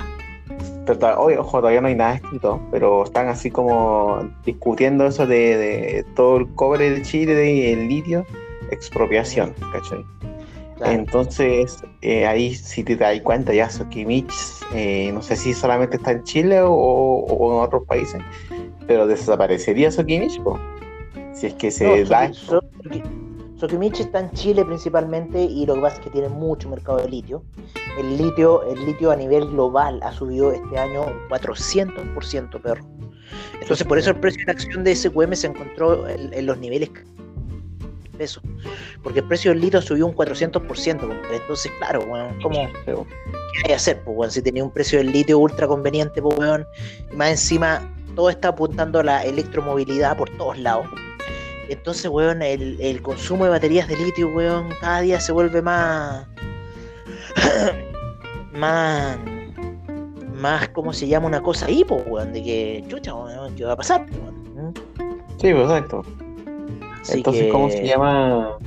pero 0.86 1.22
hoy, 1.22 1.36
ojo, 1.36 1.60
todavía 1.60 1.82
no 1.82 1.88
hay 1.88 1.96
nada 1.96 2.16
escrito, 2.16 2.62
pero 2.72 3.04
están 3.04 3.28
así 3.28 3.52
como 3.52 4.20
discutiendo 4.46 5.06
eso 5.06 5.28
de, 5.28 5.58
de 5.58 6.06
todo 6.16 6.38
el 6.38 6.54
cobre 6.56 6.90
de 6.90 7.02
Chile 7.02 7.54
y 7.54 7.72
el 7.72 7.88
litio, 7.88 8.26
expropiación, 8.72 9.54
¿cachai? 9.72 10.04
Claro. 10.78 10.94
Entonces, 10.94 11.84
eh, 12.02 12.26
ahí 12.26 12.56
si 12.56 12.84
te 12.84 12.96
das 12.96 13.20
cuenta, 13.22 13.54
ya 13.54 13.70
Sokimich, 13.70 14.34
eh, 14.74 15.12
no 15.14 15.22
sé 15.22 15.36
si 15.36 15.54
solamente 15.54 15.98
está 15.98 16.12
en 16.12 16.24
Chile 16.24 16.62
o, 16.62 16.72
o 16.72 17.54
en 17.54 17.64
otros 17.64 17.84
países, 17.86 18.22
pero 18.88 19.06
desaparecería 19.06 19.92
Sokimich, 19.92 20.42
si 21.34 21.48
es 21.48 21.54
que 21.54 21.70
se 21.70 22.04
no, 22.04 22.10
da. 22.10 22.32
Sokimich 23.62 24.00
está 24.00 24.22
en 24.22 24.32
Chile 24.32 24.66
principalmente 24.66 25.40
y 25.40 25.68
lo 25.68 25.76
que 25.76 25.82
pasa 25.82 25.98
es 25.98 26.02
que 26.02 26.10
tiene 26.10 26.30
mucho 26.30 26.68
mercado 26.68 26.98
de 26.98 27.08
litio. 27.08 27.44
El 27.98 28.18
litio, 28.18 28.64
el 28.64 28.86
litio 28.86 29.12
a 29.12 29.16
nivel 29.16 29.48
global 29.48 30.00
ha 30.04 30.12
subido 30.12 30.52
este 30.52 30.78
año 30.78 31.04
un 31.04 31.30
400%, 31.30 32.62
perro. 32.62 32.86
Entonces 33.60 33.86
por 33.86 33.98
eso 33.98 34.12
el 34.12 34.20
precio 34.20 34.40
de 34.40 34.46
la 34.46 34.52
acción 34.54 34.84
de 34.84 34.96
SQM 34.96 35.34
se 35.34 35.48
encontró 35.48 36.08
en, 36.08 36.34
en 36.34 36.46
los 36.46 36.58
niveles 36.58 36.90
pesos. 38.22 38.44
Porque 39.04 39.20
el 39.20 39.28
precio 39.28 39.52
del 39.52 39.62
litio 39.62 39.82
subió 39.82 40.06
un 40.06 40.16
400%. 40.16 41.22
Entonces, 41.34 41.72
claro, 41.80 42.06
bueno, 42.06 42.36
¿cómo, 42.42 42.70
¿qué 42.86 42.92
hay 42.92 43.64
que 43.66 43.74
hacer? 43.74 44.02
Pues, 44.04 44.16
bueno, 44.16 44.32
si 44.32 44.42
tenía 44.42 44.64
un 44.64 44.72
precio 44.72 45.00
del 45.00 45.12
litio 45.12 45.40
ultra 45.40 45.68
conveniente, 45.68 46.22
pues, 46.22 46.36
bueno, 46.36 46.66
y 47.12 47.16
más 47.16 47.32
encima 47.32 47.82
todo 48.16 48.30
está 48.30 48.50
apuntando 48.50 49.00
a 49.00 49.04
la 49.04 49.24
electromovilidad 49.24 50.18
por 50.18 50.30
todos 50.38 50.58
lados. 50.58 50.86
Entonces, 51.70 52.08
weón, 52.12 52.42
el, 52.42 52.80
el, 52.82 53.02
consumo 53.02 53.46
de 53.46 53.52
baterías 53.52 53.88
de 53.88 53.96
litio, 53.96 54.28
weón, 54.30 54.70
cada 54.82 55.02
día 55.02 55.20
se 55.20 55.32
vuelve 55.32 55.62
más. 55.62 56.28
más. 58.54 59.18
más, 60.36 60.70
¿cómo 60.70 60.94
se 60.94 61.08
llama? 61.08 61.28
Una 61.28 61.42
cosa 61.42 61.70
hipo, 61.70 61.98
weón, 62.08 62.34
de 62.34 62.44
que, 62.44 62.84
chucha, 62.88 63.14
weón, 63.14 63.56
¿qué 63.56 63.66
va 63.66 63.74
a 63.74 63.78
pasar, 63.78 64.06
weón? 64.12 64.74
Sí, 65.38 65.52
pues, 65.54 65.64
exacto. 65.64 66.04
Así 67.02 67.18
Entonces, 67.18 67.44
que... 67.46 67.50
¿cómo 67.50 67.70
se 67.70 67.86
llama? 67.86 68.58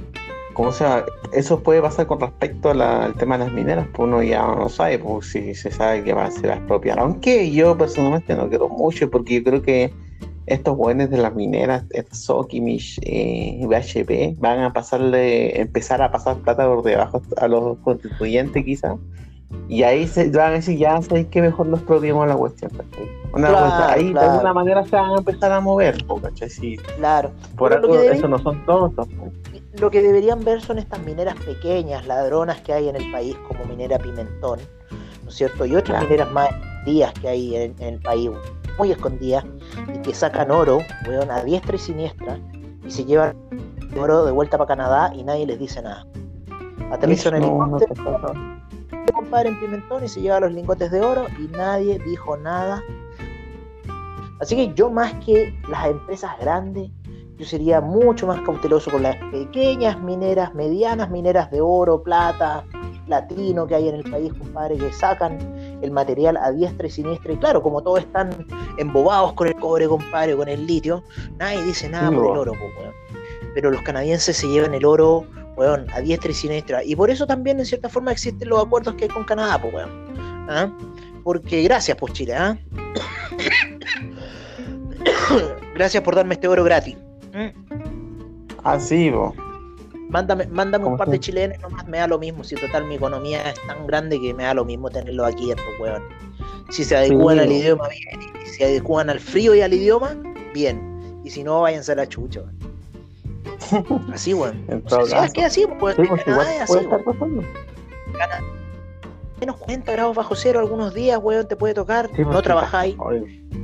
¿Cómo 0.55 0.73
se 0.73 0.85
llama? 0.85 1.05
Eso 1.33 1.61
puede 1.61 1.81
pasar 1.83 2.07
con 2.07 2.21
respecto 2.21 2.71
a 2.71 2.75
la, 2.75 3.05
al 3.05 3.15
tema 3.15 3.39
de 3.39 3.45
las 3.45 3.53
mineras, 3.53 3.87
pues 3.93 4.09
uno 4.09 4.23
ya 4.23 4.43
no 4.43 4.69
sabe, 4.69 4.99
pues 4.99 5.27
si 5.27 5.55
se 5.55 5.71
sabe 5.71 6.05
que 6.05 6.13
va 6.13 6.27
a 6.27 6.31
ser 6.31 6.51
expropiar. 6.51 6.99
Aunque 6.99 7.51
yo 7.51 7.77
personalmente 7.77 8.35
no 8.35 8.49
quiero 8.49 8.69
mucho, 8.69 9.11
porque 9.11 9.35
yo 9.35 9.45
creo 9.45 9.63
que 9.63 9.93
estos 10.47 10.77
buenos 10.77 11.11
de 11.11 11.19
las 11.19 11.35
mineras, 11.35 11.85
Sokimich, 12.13 12.99
eh, 13.03 13.65
BHP, 13.67 14.39
van 14.41 14.61
a 14.61 14.73
pasarle, 14.73 15.61
empezar 15.61 16.03
a 16.03 16.11
pasar 16.11 16.37
plata 16.37 16.67
por 16.67 16.83
debajo 16.83 17.23
a 17.37 17.49
los 17.49 17.79
constituyentes 17.79 18.65
quizás. 18.65 18.97
Y 19.69 19.83
ahí 19.83 20.07
se 20.07 20.29
van 20.31 20.49
a 20.49 20.55
decir, 20.57 20.79
ya 20.79 21.01
sabéis 21.01 21.29
que 21.29 21.41
mejor 21.41 21.67
nos 21.67 21.81
propiemos 21.83 22.27
la 22.27 22.37
cuestión. 22.37 22.71
Una 23.33 23.49
claro, 23.49 23.67
cuestión, 23.67 23.91
ahí 23.91 24.13
claro. 24.13 24.27
de 24.27 24.33
alguna 24.33 24.53
manera 24.53 24.85
se 24.85 24.97
van 24.97 25.11
a 25.11 25.19
empezar 25.19 25.53
a 25.53 25.61
mover, 25.61 25.97
¿cachai? 26.23 26.51
Sí. 26.51 26.77
Claro. 26.97 27.31
Por 27.57 27.71
Pero 27.71 27.83
algo 27.83 28.01
eso 28.01 28.29
no 28.29 28.39
son 28.39 28.65
todos. 28.67 28.93
Lo 29.79 29.91
que 29.91 30.03
deberían 30.03 30.45
ver 30.45 30.61
son 30.61 30.79
estas 30.79 31.01
mineras 31.01 31.35
pequeñas, 31.47 32.07
ladronas 32.07 32.61
que 32.61 32.73
hay 32.73 32.89
en 32.89 32.97
el 32.97 33.11
país, 33.11 33.37
como 33.49 33.65
minera 33.65 33.99
Pimentón, 33.99 34.61
¿no 35.23 35.29
es 35.29 35.35
cierto? 35.35 35.65
Y 35.65 35.75
otras 35.75 35.99
claro. 35.99 36.05
mineras 36.05 36.33
más 36.33 36.51
días 36.85 37.13
que 37.15 37.29
hay 37.29 37.57
en, 37.57 37.75
en 37.79 37.95
el 37.95 38.01
país, 38.01 38.31
muy 38.79 38.93
escondidas 38.93 39.45
y 39.95 39.99
que 40.03 40.15
sacan 40.15 40.51
oro, 40.51 40.79
weón, 41.07 41.31
a 41.31 41.43
diestra 41.43 41.77
y 41.77 41.79
siniestra 41.79 42.39
y 42.87 42.91
se 42.91 43.05
llevan 43.05 43.37
oro 43.99 44.25
de 44.25 44.33
vuelta 44.33 44.59
para 44.59 44.69
Canadá 44.69 45.13
y 45.15 45.23
nadie 45.23 45.47
les 45.47 45.59
dice 45.59 45.83
nada. 45.83 46.07
Aterrizan 46.91 47.37
en 47.37 47.45
el 47.45 47.51
helicóptero, 47.51 48.35
no 48.35 49.13
compadre 49.13 49.51
en 49.51 49.61
Pimentón 49.61 50.05
y 50.05 50.09
se 50.09 50.21
lleva 50.21 50.41
los 50.41 50.53
lingotes 50.53 50.91
de 50.91 51.01
oro 51.01 51.27
y 51.39 51.49
nadie 51.49 51.99
dijo 51.99 52.37
nada. 52.37 52.83
Así 54.41 54.57
que 54.57 54.75
yo 54.75 54.91
más 54.91 55.13
que 55.25 55.59
las 55.69 55.87
empresas 55.87 56.33
grandes, 56.41 56.91
yo 57.37 57.45
sería 57.45 57.81
mucho 57.81 58.27
más 58.27 58.41
cauteloso 58.43 58.91
con 58.91 59.03
las 59.03 59.17
pequeñas 59.31 60.01
mineras, 60.01 60.55
medianas 60.55 61.11
mineras 61.11 61.51
de 61.51 61.61
oro, 61.61 62.03
plata, 62.03 62.65
platino 63.07 63.67
que 63.67 63.75
hay 63.75 63.89
en 63.89 63.97
el 63.97 64.11
país, 64.11 64.33
compadre, 64.35 64.77
que 64.77 64.93
sacan 64.93 65.39
el 65.85 65.91
material 65.91 66.37
a 66.37 66.51
diestra 66.51 66.87
y 66.87 66.91
siniestra. 66.91 67.33
Y 67.33 67.37
claro, 67.37 67.63
como 67.63 67.83
todos 67.83 68.01
están 68.01 68.47
embobados 68.79 69.35
con 69.35 69.49
el 69.49 69.55
cobre, 69.55 69.87
compadre, 69.87 70.37
con 70.37 70.49
el 70.49 70.67
litio, 70.67 71.05
nadie 71.39 71.63
dice 71.63 71.89
nada 71.89 72.11
por 72.11 72.33
el 72.33 72.39
oro, 72.39 72.53
weón. 72.53 72.95
Pero 73.55 73.71
los 73.71 73.83
canadienses 73.83 74.37
se 74.37 74.49
llevan 74.49 74.75
el 74.75 74.85
oro, 74.85 75.27
weón, 75.57 75.87
a 75.93 76.01
diestra 76.01 76.31
y 76.31 76.35
siniestra. 76.35 76.83
Y 76.83 76.97
por 76.97 77.11
eso 77.11 77.27
también, 77.27 77.61
en 77.61 77.67
cierta 77.67 77.89
forma, 77.89 78.13
existen 78.13 78.49
los 78.49 78.65
acuerdos 78.65 78.95
que 78.95 79.05
hay 79.05 79.11
con 79.11 79.25
Canadá, 79.25 79.61
pues, 79.61 79.75
weón. 79.75 79.91
¿Ah? 80.49 80.71
Porque 81.23 81.63
gracias, 81.63 81.97
pues, 81.97 82.13
Chile, 82.13 82.35
¿ah? 82.35 82.59
gracias 85.75 86.03
por 86.03 86.17
darme 86.17 86.35
este 86.35 86.49
oro 86.49 86.65
gratis. 86.65 86.97
¿Mm? 87.33 87.51
Así, 88.65 89.13
ah. 89.15 89.33
Mándame, 90.15 90.47
mándame 90.47 90.85
un 90.85 90.97
par 90.97 91.09
de 91.09 91.19
chilenos, 91.19 91.59
nomás 91.61 91.89
me 91.89 91.99
da 91.99 92.07
lo 92.07 92.21
mismo. 92.21 92.45
Si 92.45 92.55
total 92.55 92.85
mi 92.85 92.95
economía 92.95 93.51
es 93.51 93.67
tan 93.67 93.85
grande 93.85 94.21
que 94.21 94.33
me 94.33 94.45
da 94.45 94.55
lo 94.55 94.65
mismo 94.65 94.89
tenerlo 94.89 95.25
aquí, 95.25 95.51
estos 95.51 95.67
weón. 95.81 96.05
Si 96.71 96.85
se 96.85 96.97
adecuan 96.97 97.41
al 97.41 97.51
idioma, 97.51 97.89
bien. 97.89 98.21
Y 98.41 98.47
si 98.47 98.55
se 98.59 98.65
adecuan 98.65 99.11
al 99.11 99.19
frío 99.19 99.57
y 99.57 99.61
al 99.61 99.75
idioma, 99.75 100.17
bien. 100.55 101.21
Y 101.25 101.31
si 101.31 101.43
no, 101.43 101.63
váyanse 101.63 101.91
a 101.91 101.95
la 101.97 102.09
chucha, 102.09 102.43
Así, 104.13 104.35
weón. 104.35 104.65
es 104.69 105.33
que 105.33 105.45
así, 105.45 105.67
pues, 105.81 105.97
sí, 105.97 106.03
pues, 106.09 106.23
igual 106.29 106.47
así, 106.61 106.79
Menos 109.41 109.57
40 109.57 109.91
grados 109.91 110.15
bajo 110.15 110.37
cero 110.37 110.61
algunos 110.61 110.95
días, 110.95 111.19
weón, 111.21 111.49
te 111.49 111.57
puede 111.57 111.75
tocar. 111.75 112.09
Pues, 112.11 112.25
no 112.25 112.41
trabajáis. 112.41 112.97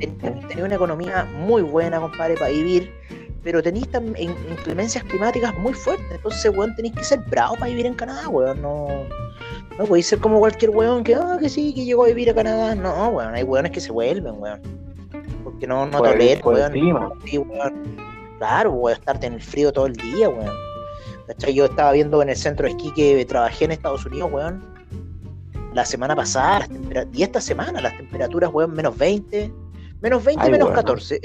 Tenés 0.00 0.64
una 0.64 0.74
economía 0.74 1.28
muy 1.32 1.62
buena, 1.62 2.00
compadre, 2.00 2.34
para 2.34 2.50
vivir 2.50 2.92
pero 3.42 3.62
tenéis 3.62 3.88
inclemencias 4.18 5.04
climáticas 5.04 5.56
muy 5.58 5.72
fuertes. 5.72 6.06
Entonces, 6.10 6.52
weón, 6.54 6.74
tenéis 6.76 6.94
que 6.94 7.04
ser 7.04 7.20
bravo 7.20 7.54
para 7.54 7.68
vivir 7.68 7.86
en 7.86 7.94
Canadá, 7.94 8.28
weón. 8.28 8.60
No, 8.60 8.88
no 9.78 9.84
podéis 9.84 10.06
ser 10.06 10.18
como 10.18 10.38
cualquier 10.38 10.70
weón 10.70 11.02
que, 11.04 11.14
ah, 11.14 11.38
que 11.40 11.48
sí, 11.48 11.74
que 11.74 11.84
llegó 11.84 12.04
a 12.04 12.08
vivir 12.08 12.30
a 12.30 12.34
Canadá. 12.34 12.74
No, 12.74 13.08
weón, 13.08 13.34
hay 13.34 13.42
weones 13.42 13.72
que 13.72 13.80
se 13.80 13.92
vuelven, 13.92 14.34
weón. 14.38 14.60
Porque 15.42 15.66
no, 15.66 15.86
no 15.86 15.98
toleran, 15.98 16.42
weón. 16.44 16.72
Sí, 17.24 17.38
weón. 17.38 17.96
Claro, 18.38 18.72
weón, 18.72 18.98
estarte 18.98 19.26
en 19.26 19.34
el 19.34 19.42
frío 19.42 19.72
todo 19.72 19.86
el 19.86 19.94
día, 19.94 20.28
weón. 20.28 20.54
Yo 21.54 21.66
estaba 21.66 21.92
viendo 21.92 22.20
en 22.22 22.28
el 22.28 22.36
centro 22.36 22.66
de 22.66 22.72
esquí 22.72 22.92
que 22.92 23.24
trabajé 23.24 23.64
en 23.64 23.70
Estados 23.72 24.04
Unidos, 24.04 24.30
weón. 24.32 24.62
La 25.72 25.84
semana 25.84 26.16
pasada, 26.16 26.66
y 27.12 27.22
esta 27.22 27.40
semana, 27.40 27.80
las 27.80 27.96
temperaturas, 27.96 28.50
weón, 28.52 28.72
menos 28.72 28.98
20, 28.98 29.52
menos 30.02 30.24
20, 30.24 30.50
menos 30.50 30.70
14 30.70 31.20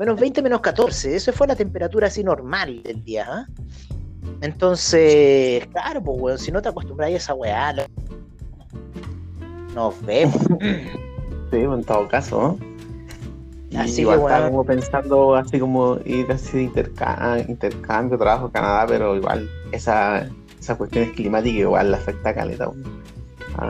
menos 0.00 0.18
20, 0.18 0.40
menos 0.40 0.60
14. 0.62 1.14
Eso 1.14 1.32
fue 1.32 1.46
la 1.46 1.54
temperatura 1.54 2.06
así 2.06 2.24
normal 2.24 2.82
del 2.82 3.04
día. 3.04 3.26
¿ah? 3.28 3.46
Entonces, 4.40 5.66
claro, 5.66 6.02
pues, 6.02 6.18
weón, 6.18 6.38
si 6.38 6.50
no 6.50 6.62
te 6.62 6.70
acostumbras 6.70 7.10
a 7.10 7.12
esa 7.12 7.34
weá, 7.34 7.74
nos 9.74 10.06
vemos. 10.06 10.36
sí, 11.50 11.56
en 11.58 11.84
todo 11.84 12.08
caso, 12.08 12.58
¿no? 12.58 12.70
Así 13.78 14.00
igual 14.00 14.20
que, 14.26 14.50
como 14.50 14.64
pensando 14.64 15.36
así 15.36 15.60
como 15.60 15.98
ir 16.04 16.26
así 16.32 16.56
de 16.56 16.62
intercambio, 16.64 17.44
intercambio, 17.46 18.18
trabajo 18.18 18.46
en 18.46 18.52
Canadá, 18.52 18.86
pero 18.88 19.14
igual 19.14 19.48
esa, 19.70 20.28
esa 20.58 20.76
cuestión 20.76 21.12
climática 21.12 21.60
igual 21.60 21.92
le 21.92 21.96
afecta 21.98 22.30
a 22.30 22.34
Caleta. 22.34 22.72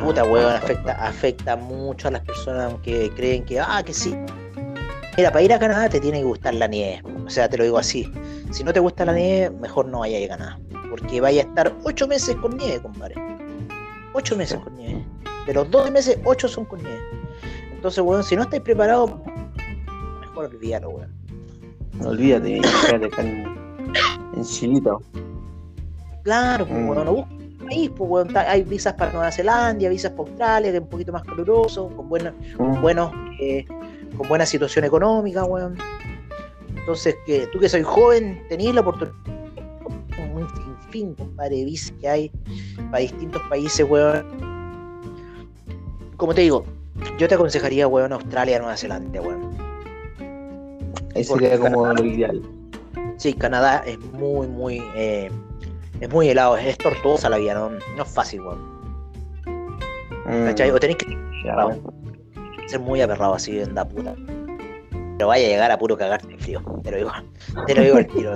Puta 0.03 0.25
weón, 0.25 0.55
afecta, 0.55 0.93
afecta 0.93 1.57
mucho 1.57 2.09
a 2.09 2.13
las 2.13 2.23
personas 2.23 2.73
que 2.83 3.11
creen 3.11 3.45
que, 3.45 3.61
ah, 3.61 3.83
que 3.85 3.93
sí, 3.93 4.17
Mira, 5.17 5.33
para 5.33 5.43
ir 5.43 5.53
a 5.53 5.59
Canadá 5.59 5.89
te 5.89 6.01
tiene 6.01 6.19
que 6.19 6.25
gustar 6.25 6.55
la 6.55 6.67
nieve. 6.67 7.03
O 7.27 7.31
sea, 7.31 7.49
te 7.49 7.59
lo 7.59 7.65
digo 7.65 7.79
así. 7.79 8.11
Si 8.51 8.65
no 8.65 8.73
te 8.73 8.81
gusta 8.81 9.05
la 9.05 9.13
nieve, 9.13 9.51
mejor 9.59 9.87
no 9.87 10.01
vayas 10.01 10.25
a 10.25 10.29
Canadá. 10.29 10.59
Porque 10.89 11.21
vaya 11.21 11.43
a 11.43 11.47
estar 11.47 11.75
ocho 11.85 12.07
meses 12.07 12.37
con 12.37 12.57
nieve, 12.57 12.81
compadre. 12.81 13.15
Ocho 14.13 14.37
meses 14.37 14.59
con 14.61 14.77
nieve. 14.77 15.05
De 15.47 15.55
los 15.55 15.71
12 15.71 15.91
meses, 15.91 16.19
ocho 16.25 16.49
son 16.49 16.65
con 16.65 16.83
nieve. 16.83 17.01
Entonces, 17.73 18.05
weón, 18.05 18.23
si 18.23 18.37
no 18.37 18.43
estáis 18.43 18.63
preparados, 18.63 19.11
mejor 20.21 20.47
olvídalo, 20.47 20.91
weón. 20.91 21.11
No 21.95 22.11
olvídate, 22.11 22.61
quédate 22.87 23.07
acá 23.07 23.23
en, 23.23 23.45
en 24.37 24.45
Chilito. 24.45 25.03
Claro, 26.23 26.67
pues, 26.67 26.79
mm. 26.79 27.05
no 27.05 27.41
país, 27.71 27.91
pues, 27.97 28.11
weón, 28.11 28.37
hay 28.37 28.63
visas 28.65 28.95
para 28.95 29.13
Nueva 29.13 29.33
Zelanda, 29.33 29.89
visas 29.89 30.13
para 30.13 30.29
Australia, 30.29 30.71
que 30.71 30.77
es 30.77 30.83
un 30.83 30.89
poquito 30.89 31.13
más 31.13 31.23
caluroso, 31.23 31.89
con, 31.97 32.09
buenos, 32.09 32.35
mm. 32.59 32.81
buenos 32.81 33.13
eh, 33.41 33.65
con 34.17 34.29
buena 34.29 34.47
situación 34.47 34.85
económica, 34.85 35.45
weón. 35.45 35.77
Entonces, 36.77 37.17
que 37.27 37.47
tú 37.49 37.59
que 37.59 37.69
soy 37.69 37.83
joven, 37.83 38.43
tenéis 38.49 38.75
la 38.75 38.81
oportunidad, 38.81 39.15
un 40.35 40.49
sinfín, 40.55 41.15
compadre, 41.15 41.65
de 41.65 41.79
que 42.01 42.09
hay 42.09 42.33
para 42.91 42.99
distintos 42.99 43.43
países, 43.49 43.87
weón. 43.89 44.25
Como 46.17 46.35
te 46.35 46.43
digo, 46.43 46.65
yo 47.19 47.29
te 47.29 47.35
aconsejaría, 47.35 47.87
weón, 47.87 48.13
Australia, 48.13 48.59
Nueva 48.59 48.77
Zelanda, 48.77 49.21
weón. 49.21 49.51
Ahí 51.15 51.25
sería 51.25 51.59
como 51.59 51.87
lo 51.87 52.05
ideal. 52.05 52.41
Sí, 53.17 53.35
Canadá 53.35 53.83
es 53.87 53.99
muy, 54.13 54.47
muy, 54.47 54.83
eh, 54.95 55.31
es 56.01 56.11
muy 56.11 56.29
helado, 56.29 56.57
es, 56.57 56.79
tortuosa 56.79 57.29
la 57.29 57.37
vida, 57.37 57.55
no, 57.55 57.71
no 57.71 58.03
es 58.03 58.09
fácil, 58.09 58.41
weón. 58.41 58.81
Mm. 60.27 60.49
O 60.75 60.79
tenéis 60.81 60.99
que 60.99 61.07
ser 62.71 62.81
muy 62.81 63.01
aperrado 63.01 63.35
así 63.35 63.61
en 63.61 63.75
la 63.75 63.87
puta. 63.87 64.15
Pero 65.17 65.29
vaya 65.29 65.47
a 65.47 65.51
llegar 65.51 65.71
a 65.71 65.79
puro 65.79 65.97
cagarte 65.97 66.29
de 66.29 66.39
frío. 66.39 66.63
Te 66.83 66.91
lo 66.93 66.97
digo, 66.97 67.11
te 67.67 67.75
lo 67.75 67.83
digo 67.83 67.97
al 67.97 68.07
tiro. 68.07 68.35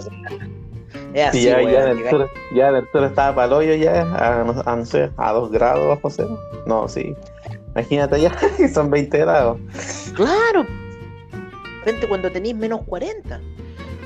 Es 1.14 1.28
así, 1.28 1.44
ya, 1.44 1.62
ya, 1.62 1.90
el 1.90 2.10
sur, 2.10 2.28
ya 2.54 2.68
el 2.68 2.88
sur 2.90 3.04
estaba 3.04 3.34
para 3.34 3.46
el 3.46 3.52
hoyo 3.52 3.74
ya, 3.74 4.02
a, 4.02 4.76
no 4.76 4.84
sé, 4.84 5.10
a 5.16 5.32
2 5.32 5.50
grados 5.50 5.88
bajo 5.88 6.10
cero. 6.10 6.38
No, 6.66 6.88
sí. 6.88 7.14
Imagínate 7.74 8.20
ya, 8.20 8.32
son 8.74 8.90
20 8.90 9.18
grados. 9.18 9.58
Claro. 10.14 10.66
Frente 11.84 12.08
cuando 12.08 12.30
tenéis 12.30 12.54
menos 12.56 12.82
40. 12.82 13.40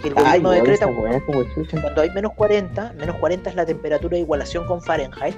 Que 0.03 0.09
el 0.09 0.15
gobierno 0.15 0.51
decreta 0.51 0.87
cuando 0.87 2.03
hay 2.03 2.11
menos 2.11 2.33
40, 2.35 2.93
menos 2.99 3.17
40 3.17 3.51
es 3.51 3.57
la 3.57 3.67
temperatura 3.67 4.15
de 4.15 4.21
igualación 4.21 4.65
con 4.67 4.81
Fahrenheit. 4.81 5.35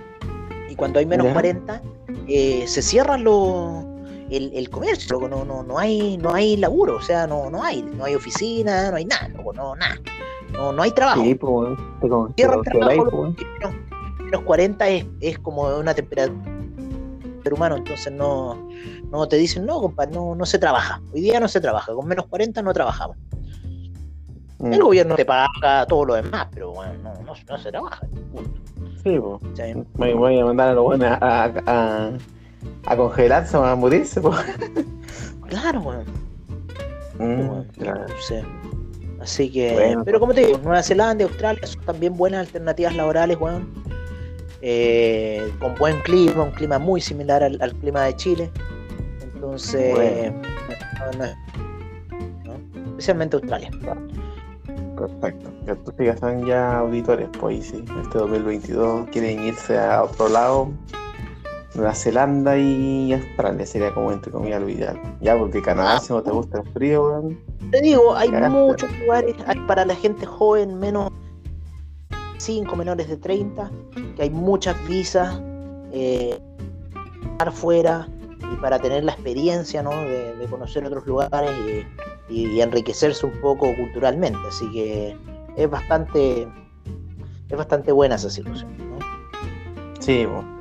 Y 0.69 0.77
cuando 0.77 0.99
hay 0.99 1.07
menos 1.07 1.33
40, 1.33 1.81
eh, 2.29 2.65
se 2.67 2.83
cierran 2.83 3.25
los 3.25 3.85
el, 4.31 4.53
el 4.55 4.71
comercio, 4.71 5.29
no, 5.29 5.45
no, 5.45 5.63
no 5.63 5.79
hay, 5.79 6.17
no 6.17 6.33
hay 6.33 6.57
laburo, 6.57 6.97
o 6.97 7.03
sea, 7.03 7.27
no, 7.27 7.51
no 7.51 7.63
hay, 7.63 7.83
no 7.83 8.05
hay 8.05 8.15
oficina, 8.15 8.91
no 8.91 8.97
hay 8.97 9.05
nada, 9.05 9.29
no, 9.29 9.75
nada, 9.77 9.97
no, 10.53 10.73
no 10.73 10.83
hay 10.83 10.93
trabajo. 10.93 11.23
Sí, 11.23 11.35
pues, 11.35 11.79
Tierra 12.37 12.61
trabajo, 12.63 13.35
menos, 14.19 14.43
40 14.45 14.89
es, 14.89 15.07
es 15.21 15.39
como 15.39 15.63
una 15.77 15.95
temperatura 15.95 16.61
humano, 17.51 17.77
entonces 17.77 18.13
no, 18.13 18.69
no 19.11 19.27
te 19.27 19.37
dicen, 19.37 19.67
no, 19.67 19.81
compadre, 19.81 20.13
no, 20.13 20.35
no 20.35 20.47
se 20.47 20.59
trabaja, 20.59 21.01
hoy 21.13 21.23
día 21.23 21.41
no 21.41 21.49
se 21.49 21.61
trabaja, 21.61 21.93
con 21.93 22.07
menos 22.07 22.27
40 22.27 22.63
no 22.63 22.73
trabajamos. 22.73 23.17
Mm. 24.59 24.75
El 24.75 24.83
gobierno 24.83 25.17
te 25.17 25.25
paga 25.25 25.87
todo 25.87 26.05
lo 26.05 26.15
demás, 26.15 26.47
pero 26.53 26.73
bueno, 26.73 26.93
no, 27.03 27.15
no, 27.23 27.33
no 27.49 27.59
se 27.59 27.71
trabaja. 27.71 28.07
Punto. 28.33 28.61
Sí, 29.03 29.19
pues. 29.19 29.87
me 29.97 30.15
voy 30.15 30.39
a 30.39 30.45
mandar 30.45 30.69
a 30.69 30.75
los 30.75 30.85
buenos 30.85 31.09
a, 31.11 31.45
a, 31.67 32.11
a 32.87 32.97
congelarse 32.97 33.57
o 33.57 33.65
a 33.65 33.75
morirse. 33.77 34.21
Claro, 35.49 35.81
weón. 35.81 36.05
Mm, 37.19 37.63
claro. 37.79 38.07
Así 39.21 39.51
que, 39.51 39.99
pero 40.05 40.19
como 40.19 40.33
te 40.33 40.47
digo, 40.47 40.59
Nueva 40.63 40.83
Zelanda 40.83 41.25
y 41.25 41.27
Australia 41.27 41.67
son 41.67 41.83
también 41.85 42.17
buenas 42.17 42.47
alternativas 42.47 42.95
laborales, 42.95 43.37
weón. 43.39 43.69
Eh, 44.63 45.51
con 45.59 45.75
buen 45.75 46.01
clima, 46.03 46.43
un 46.43 46.53
clima 46.53 46.79
muy 46.79 47.01
similar 47.01 47.43
al, 47.43 47.75
clima 47.81 48.05
de 48.05 48.17
Chile. 48.17 48.51
Entonces, 49.35 50.33
especialmente 52.91 53.37
Australia. 53.37 53.71
Perfecto. 54.97 55.51
Ya 55.99 56.17
saben 56.17 56.47
ya 56.47 56.79
auditores, 56.79 57.29
pues 57.39 57.67
sí, 57.67 57.85
este 58.03 58.19
2022 58.19 59.09
quieren 59.11 59.45
irse 59.45 59.79
a 59.79 60.05
otro 60.05 60.29
lado, 60.29 60.71
Nueva 61.75 61.95
Zelanda 61.95 62.59
y 62.59 63.13
Australia 63.13 63.65
sería 63.65 63.95
como 63.95 64.11
entre 64.11 64.33
comillas 64.33 64.61
lo 64.61 64.69
ideal. 64.69 65.01
Ya, 65.21 65.39
porque 65.39 65.63
Canadá, 65.63 65.97
ah. 65.97 66.01
si 66.01 66.13
no 66.13 66.23
te 66.23 66.31
gusta 66.31 66.61
el 66.61 66.69
frío, 66.73 67.23
Te 67.71 67.81
digo, 67.81 68.15
hay 68.15 68.31
muchos 68.31 68.91
lugares 68.99 69.37
para 69.67 69.85
la 69.85 69.95
gente 69.95 70.27
joven, 70.27 70.79
menos 70.79 71.11
5, 72.39 72.75
menores 72.75 73.09
de 73.09 73.17
30, 73.17 73.71
que 74.17 74.23
hay 74.23 74.31
muchas 74.31 74.77
visas 74.89 75.41
eh, 75.93 76.39
para 77.39 77.53
fuera 77.53 78.09
y 78.53 78.57
para 78.57 78.79
tener 78.79 79.05
la 79.05 79.13
experiencia 79.13 79.83
¿no? 79.83 79.91
de, 79.91 80.47
conocer 80.51 80.85
otros 80.85 81.07
lugares 81.07 81.53
y, 82.29 82.61
enriquecerse 82.61 83.27
un 83.27 83.41
poco 83.41 83.75
culturalmente. 83.77 84.39
Así 84.49 84.71
que 84.73 85.17
es 85.57 85.71
bastante, 85.71 86.49
es 87.49 87.57
bastante 87.57 87.93
buena 87.93 88.17
esa 88.17 88.31
situación. 88.31 88.71
¿no? 88.79 88.99
Sí, 90.01 90.27
bueno, 90.27 90.60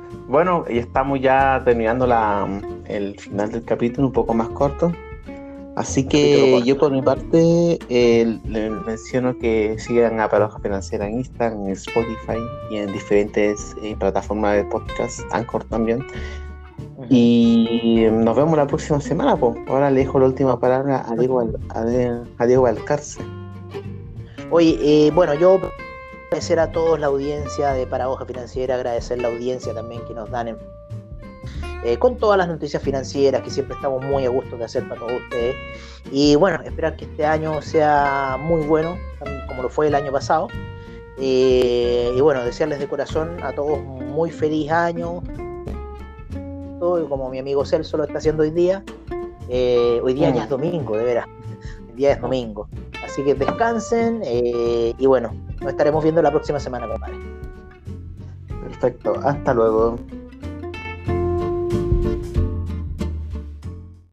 y 0.68 0.78
estamos 0.78 1.20
ya 1.20 1.60
terminando 1.64 2.06
la, 2.06 2.46
el 2.86 3.18
final 3.18 3.50
del 3.50 3.64
capítulo, 3.64 4.06
un 4.06 4.12
poco 4.12 4.32
más 4.32 4.48
corto. 4.50 4.92
Así 5.76 6.06
que 6.06 6.62
yo 6.64 6.76
por 6.78 6.92
mi 6.92 7.00
parte 7.02 7.78
eh, 7.88 8.38
les 8.44 8.70
menciono 8.70 9.36
que 9.38 9.76
sigan 9.78 10.20
a 10.20 10.28
Paradoja 10.28 10.58
Financiera 10.60 11.06
en 11.06 11.18
Instagram, 11.18 11.66
en 11.66 11.72
Spotify 11.72 12.38
y 12.70 12.76
en 12.76 12.92
diferentes 12.92 13.74
eh, 13.82 13.96
plataformas 13.98 14.56
de 14.56 14.64
podcast, 14.64 15.20
Anchor 15.32 15.64
también. 15.64 16.04
Y 17.08 18.06
nos 18.12 18.36
vemos 18.36 18.56
la 18.56 18.66
próxima 18.66 19.00
semana, 19.00 19.36
pues. 19.36 19.56
Ahora 19.68 19.90
le 19.90 20.00
dejo 20.00 20.20
la 20.20 20.26
última 20.26 20.60
palabra 20.60 21.04
a 21.08 21.16
Diego, 21.16 21.42
a, 21.70 22.46
Diego 22.46 22.66
Alcárcel. 22.66 23.24
Oye, 24.50 24.78
eh, 24.80 25.10
bueno, 25.12 25.34
yo 25.34 25.60
agradecer 26.30 26.60
a 26.60 26.70
todos 26.70 27.00
la 27.00 27.08
audiencia 27.08 27.72
de 27.72 27.88
Paradoja 27.88 28.24
Financiera, 28.24 28.76
agradecer 28.76 29.20
la 29.20 29.26
audiencia 29.26 29.74
también 29.74 30.00
que 30.06 30.14
nos 30.14 30.30
dan 30.30 30.56
eh, 31.84 31.98
con 31.98 32.18
todas 32.18 32.38
las 32.38 32.46
noticias 32.46 32.80
financieras 32.80 33.42
que 33.42 33.50
siempre 33.50 33.74
estamos 33.74 34.04
muy 34.04 34.24
a 34.26 34.28
gusto 34.28 34.56
de 34.56 34.64
hacer 34.64 34.88
para 34.88 35.00
todos 35.00 35.14
ustedes. 35.24 35.56
Y 36.12 36.36
bueno, 36.36 36.62
esperar 36.62 36.94
que 36.94 37.06
este 37.06 37.26
año 37.26 37.60
sea 37.62 38.36
muy 38.38 38.64
bueno, 38.64 38.96
como 39.48 39.64
lo 39.64 39.68
fue 39.68 39.88
el 39.88 39.94
año 39.96 40.12
pasado. 40.12 40.46
Eh, 41.18 42.12
y 42.16 42.20
bueno, 42.20 42.44
desearles 42.44 42.78
de 42.78 42.86
corazón 42.86 43.42
a 43.42 43.52
todos 43.52 43.80
muy 43.80 44.30
feliz 44.30 44.70
año. 44.70 45.24
Todo, 46.78 47.08
como 47.08 47.28
mi 47.28 47.40
amigo 47.40 47.64
Celso 47.64 47.96
lo 47.96 48.04
está 48.04 48.18
haciendo 48.18 48.44
hoy 48.44 48.52
día. 48.52 48.84
Eh, 49.48 50.00
hoy 50.00 50.14
día 50.14 50.30
ya 50.30 50.42
es 50.42 50.46
mm. 50.46 50.50
domingo, 50.50 50.96
de 50.96 51.02
veras. 51.02 51.26
Día 52.00 52.12
es 52.12 52.20
domingo. 52.22 52.66
Así 53.04 53.22
que 53.22 53.34
descansen 53.34 54.22
y 54.24 55.04
bueno, 55.04 55.34
nos 55.60 55.70
estaremos 55.70 56.02
viendo 56.02 56.22
la 56.22 56.30
próxima 56.30 56.58
semana, 56.58 56.88
compadre. 56.88 57.18
Perfecto, 58.62 59.20
hasta 59.22 59.52
luego. 59.52 59.98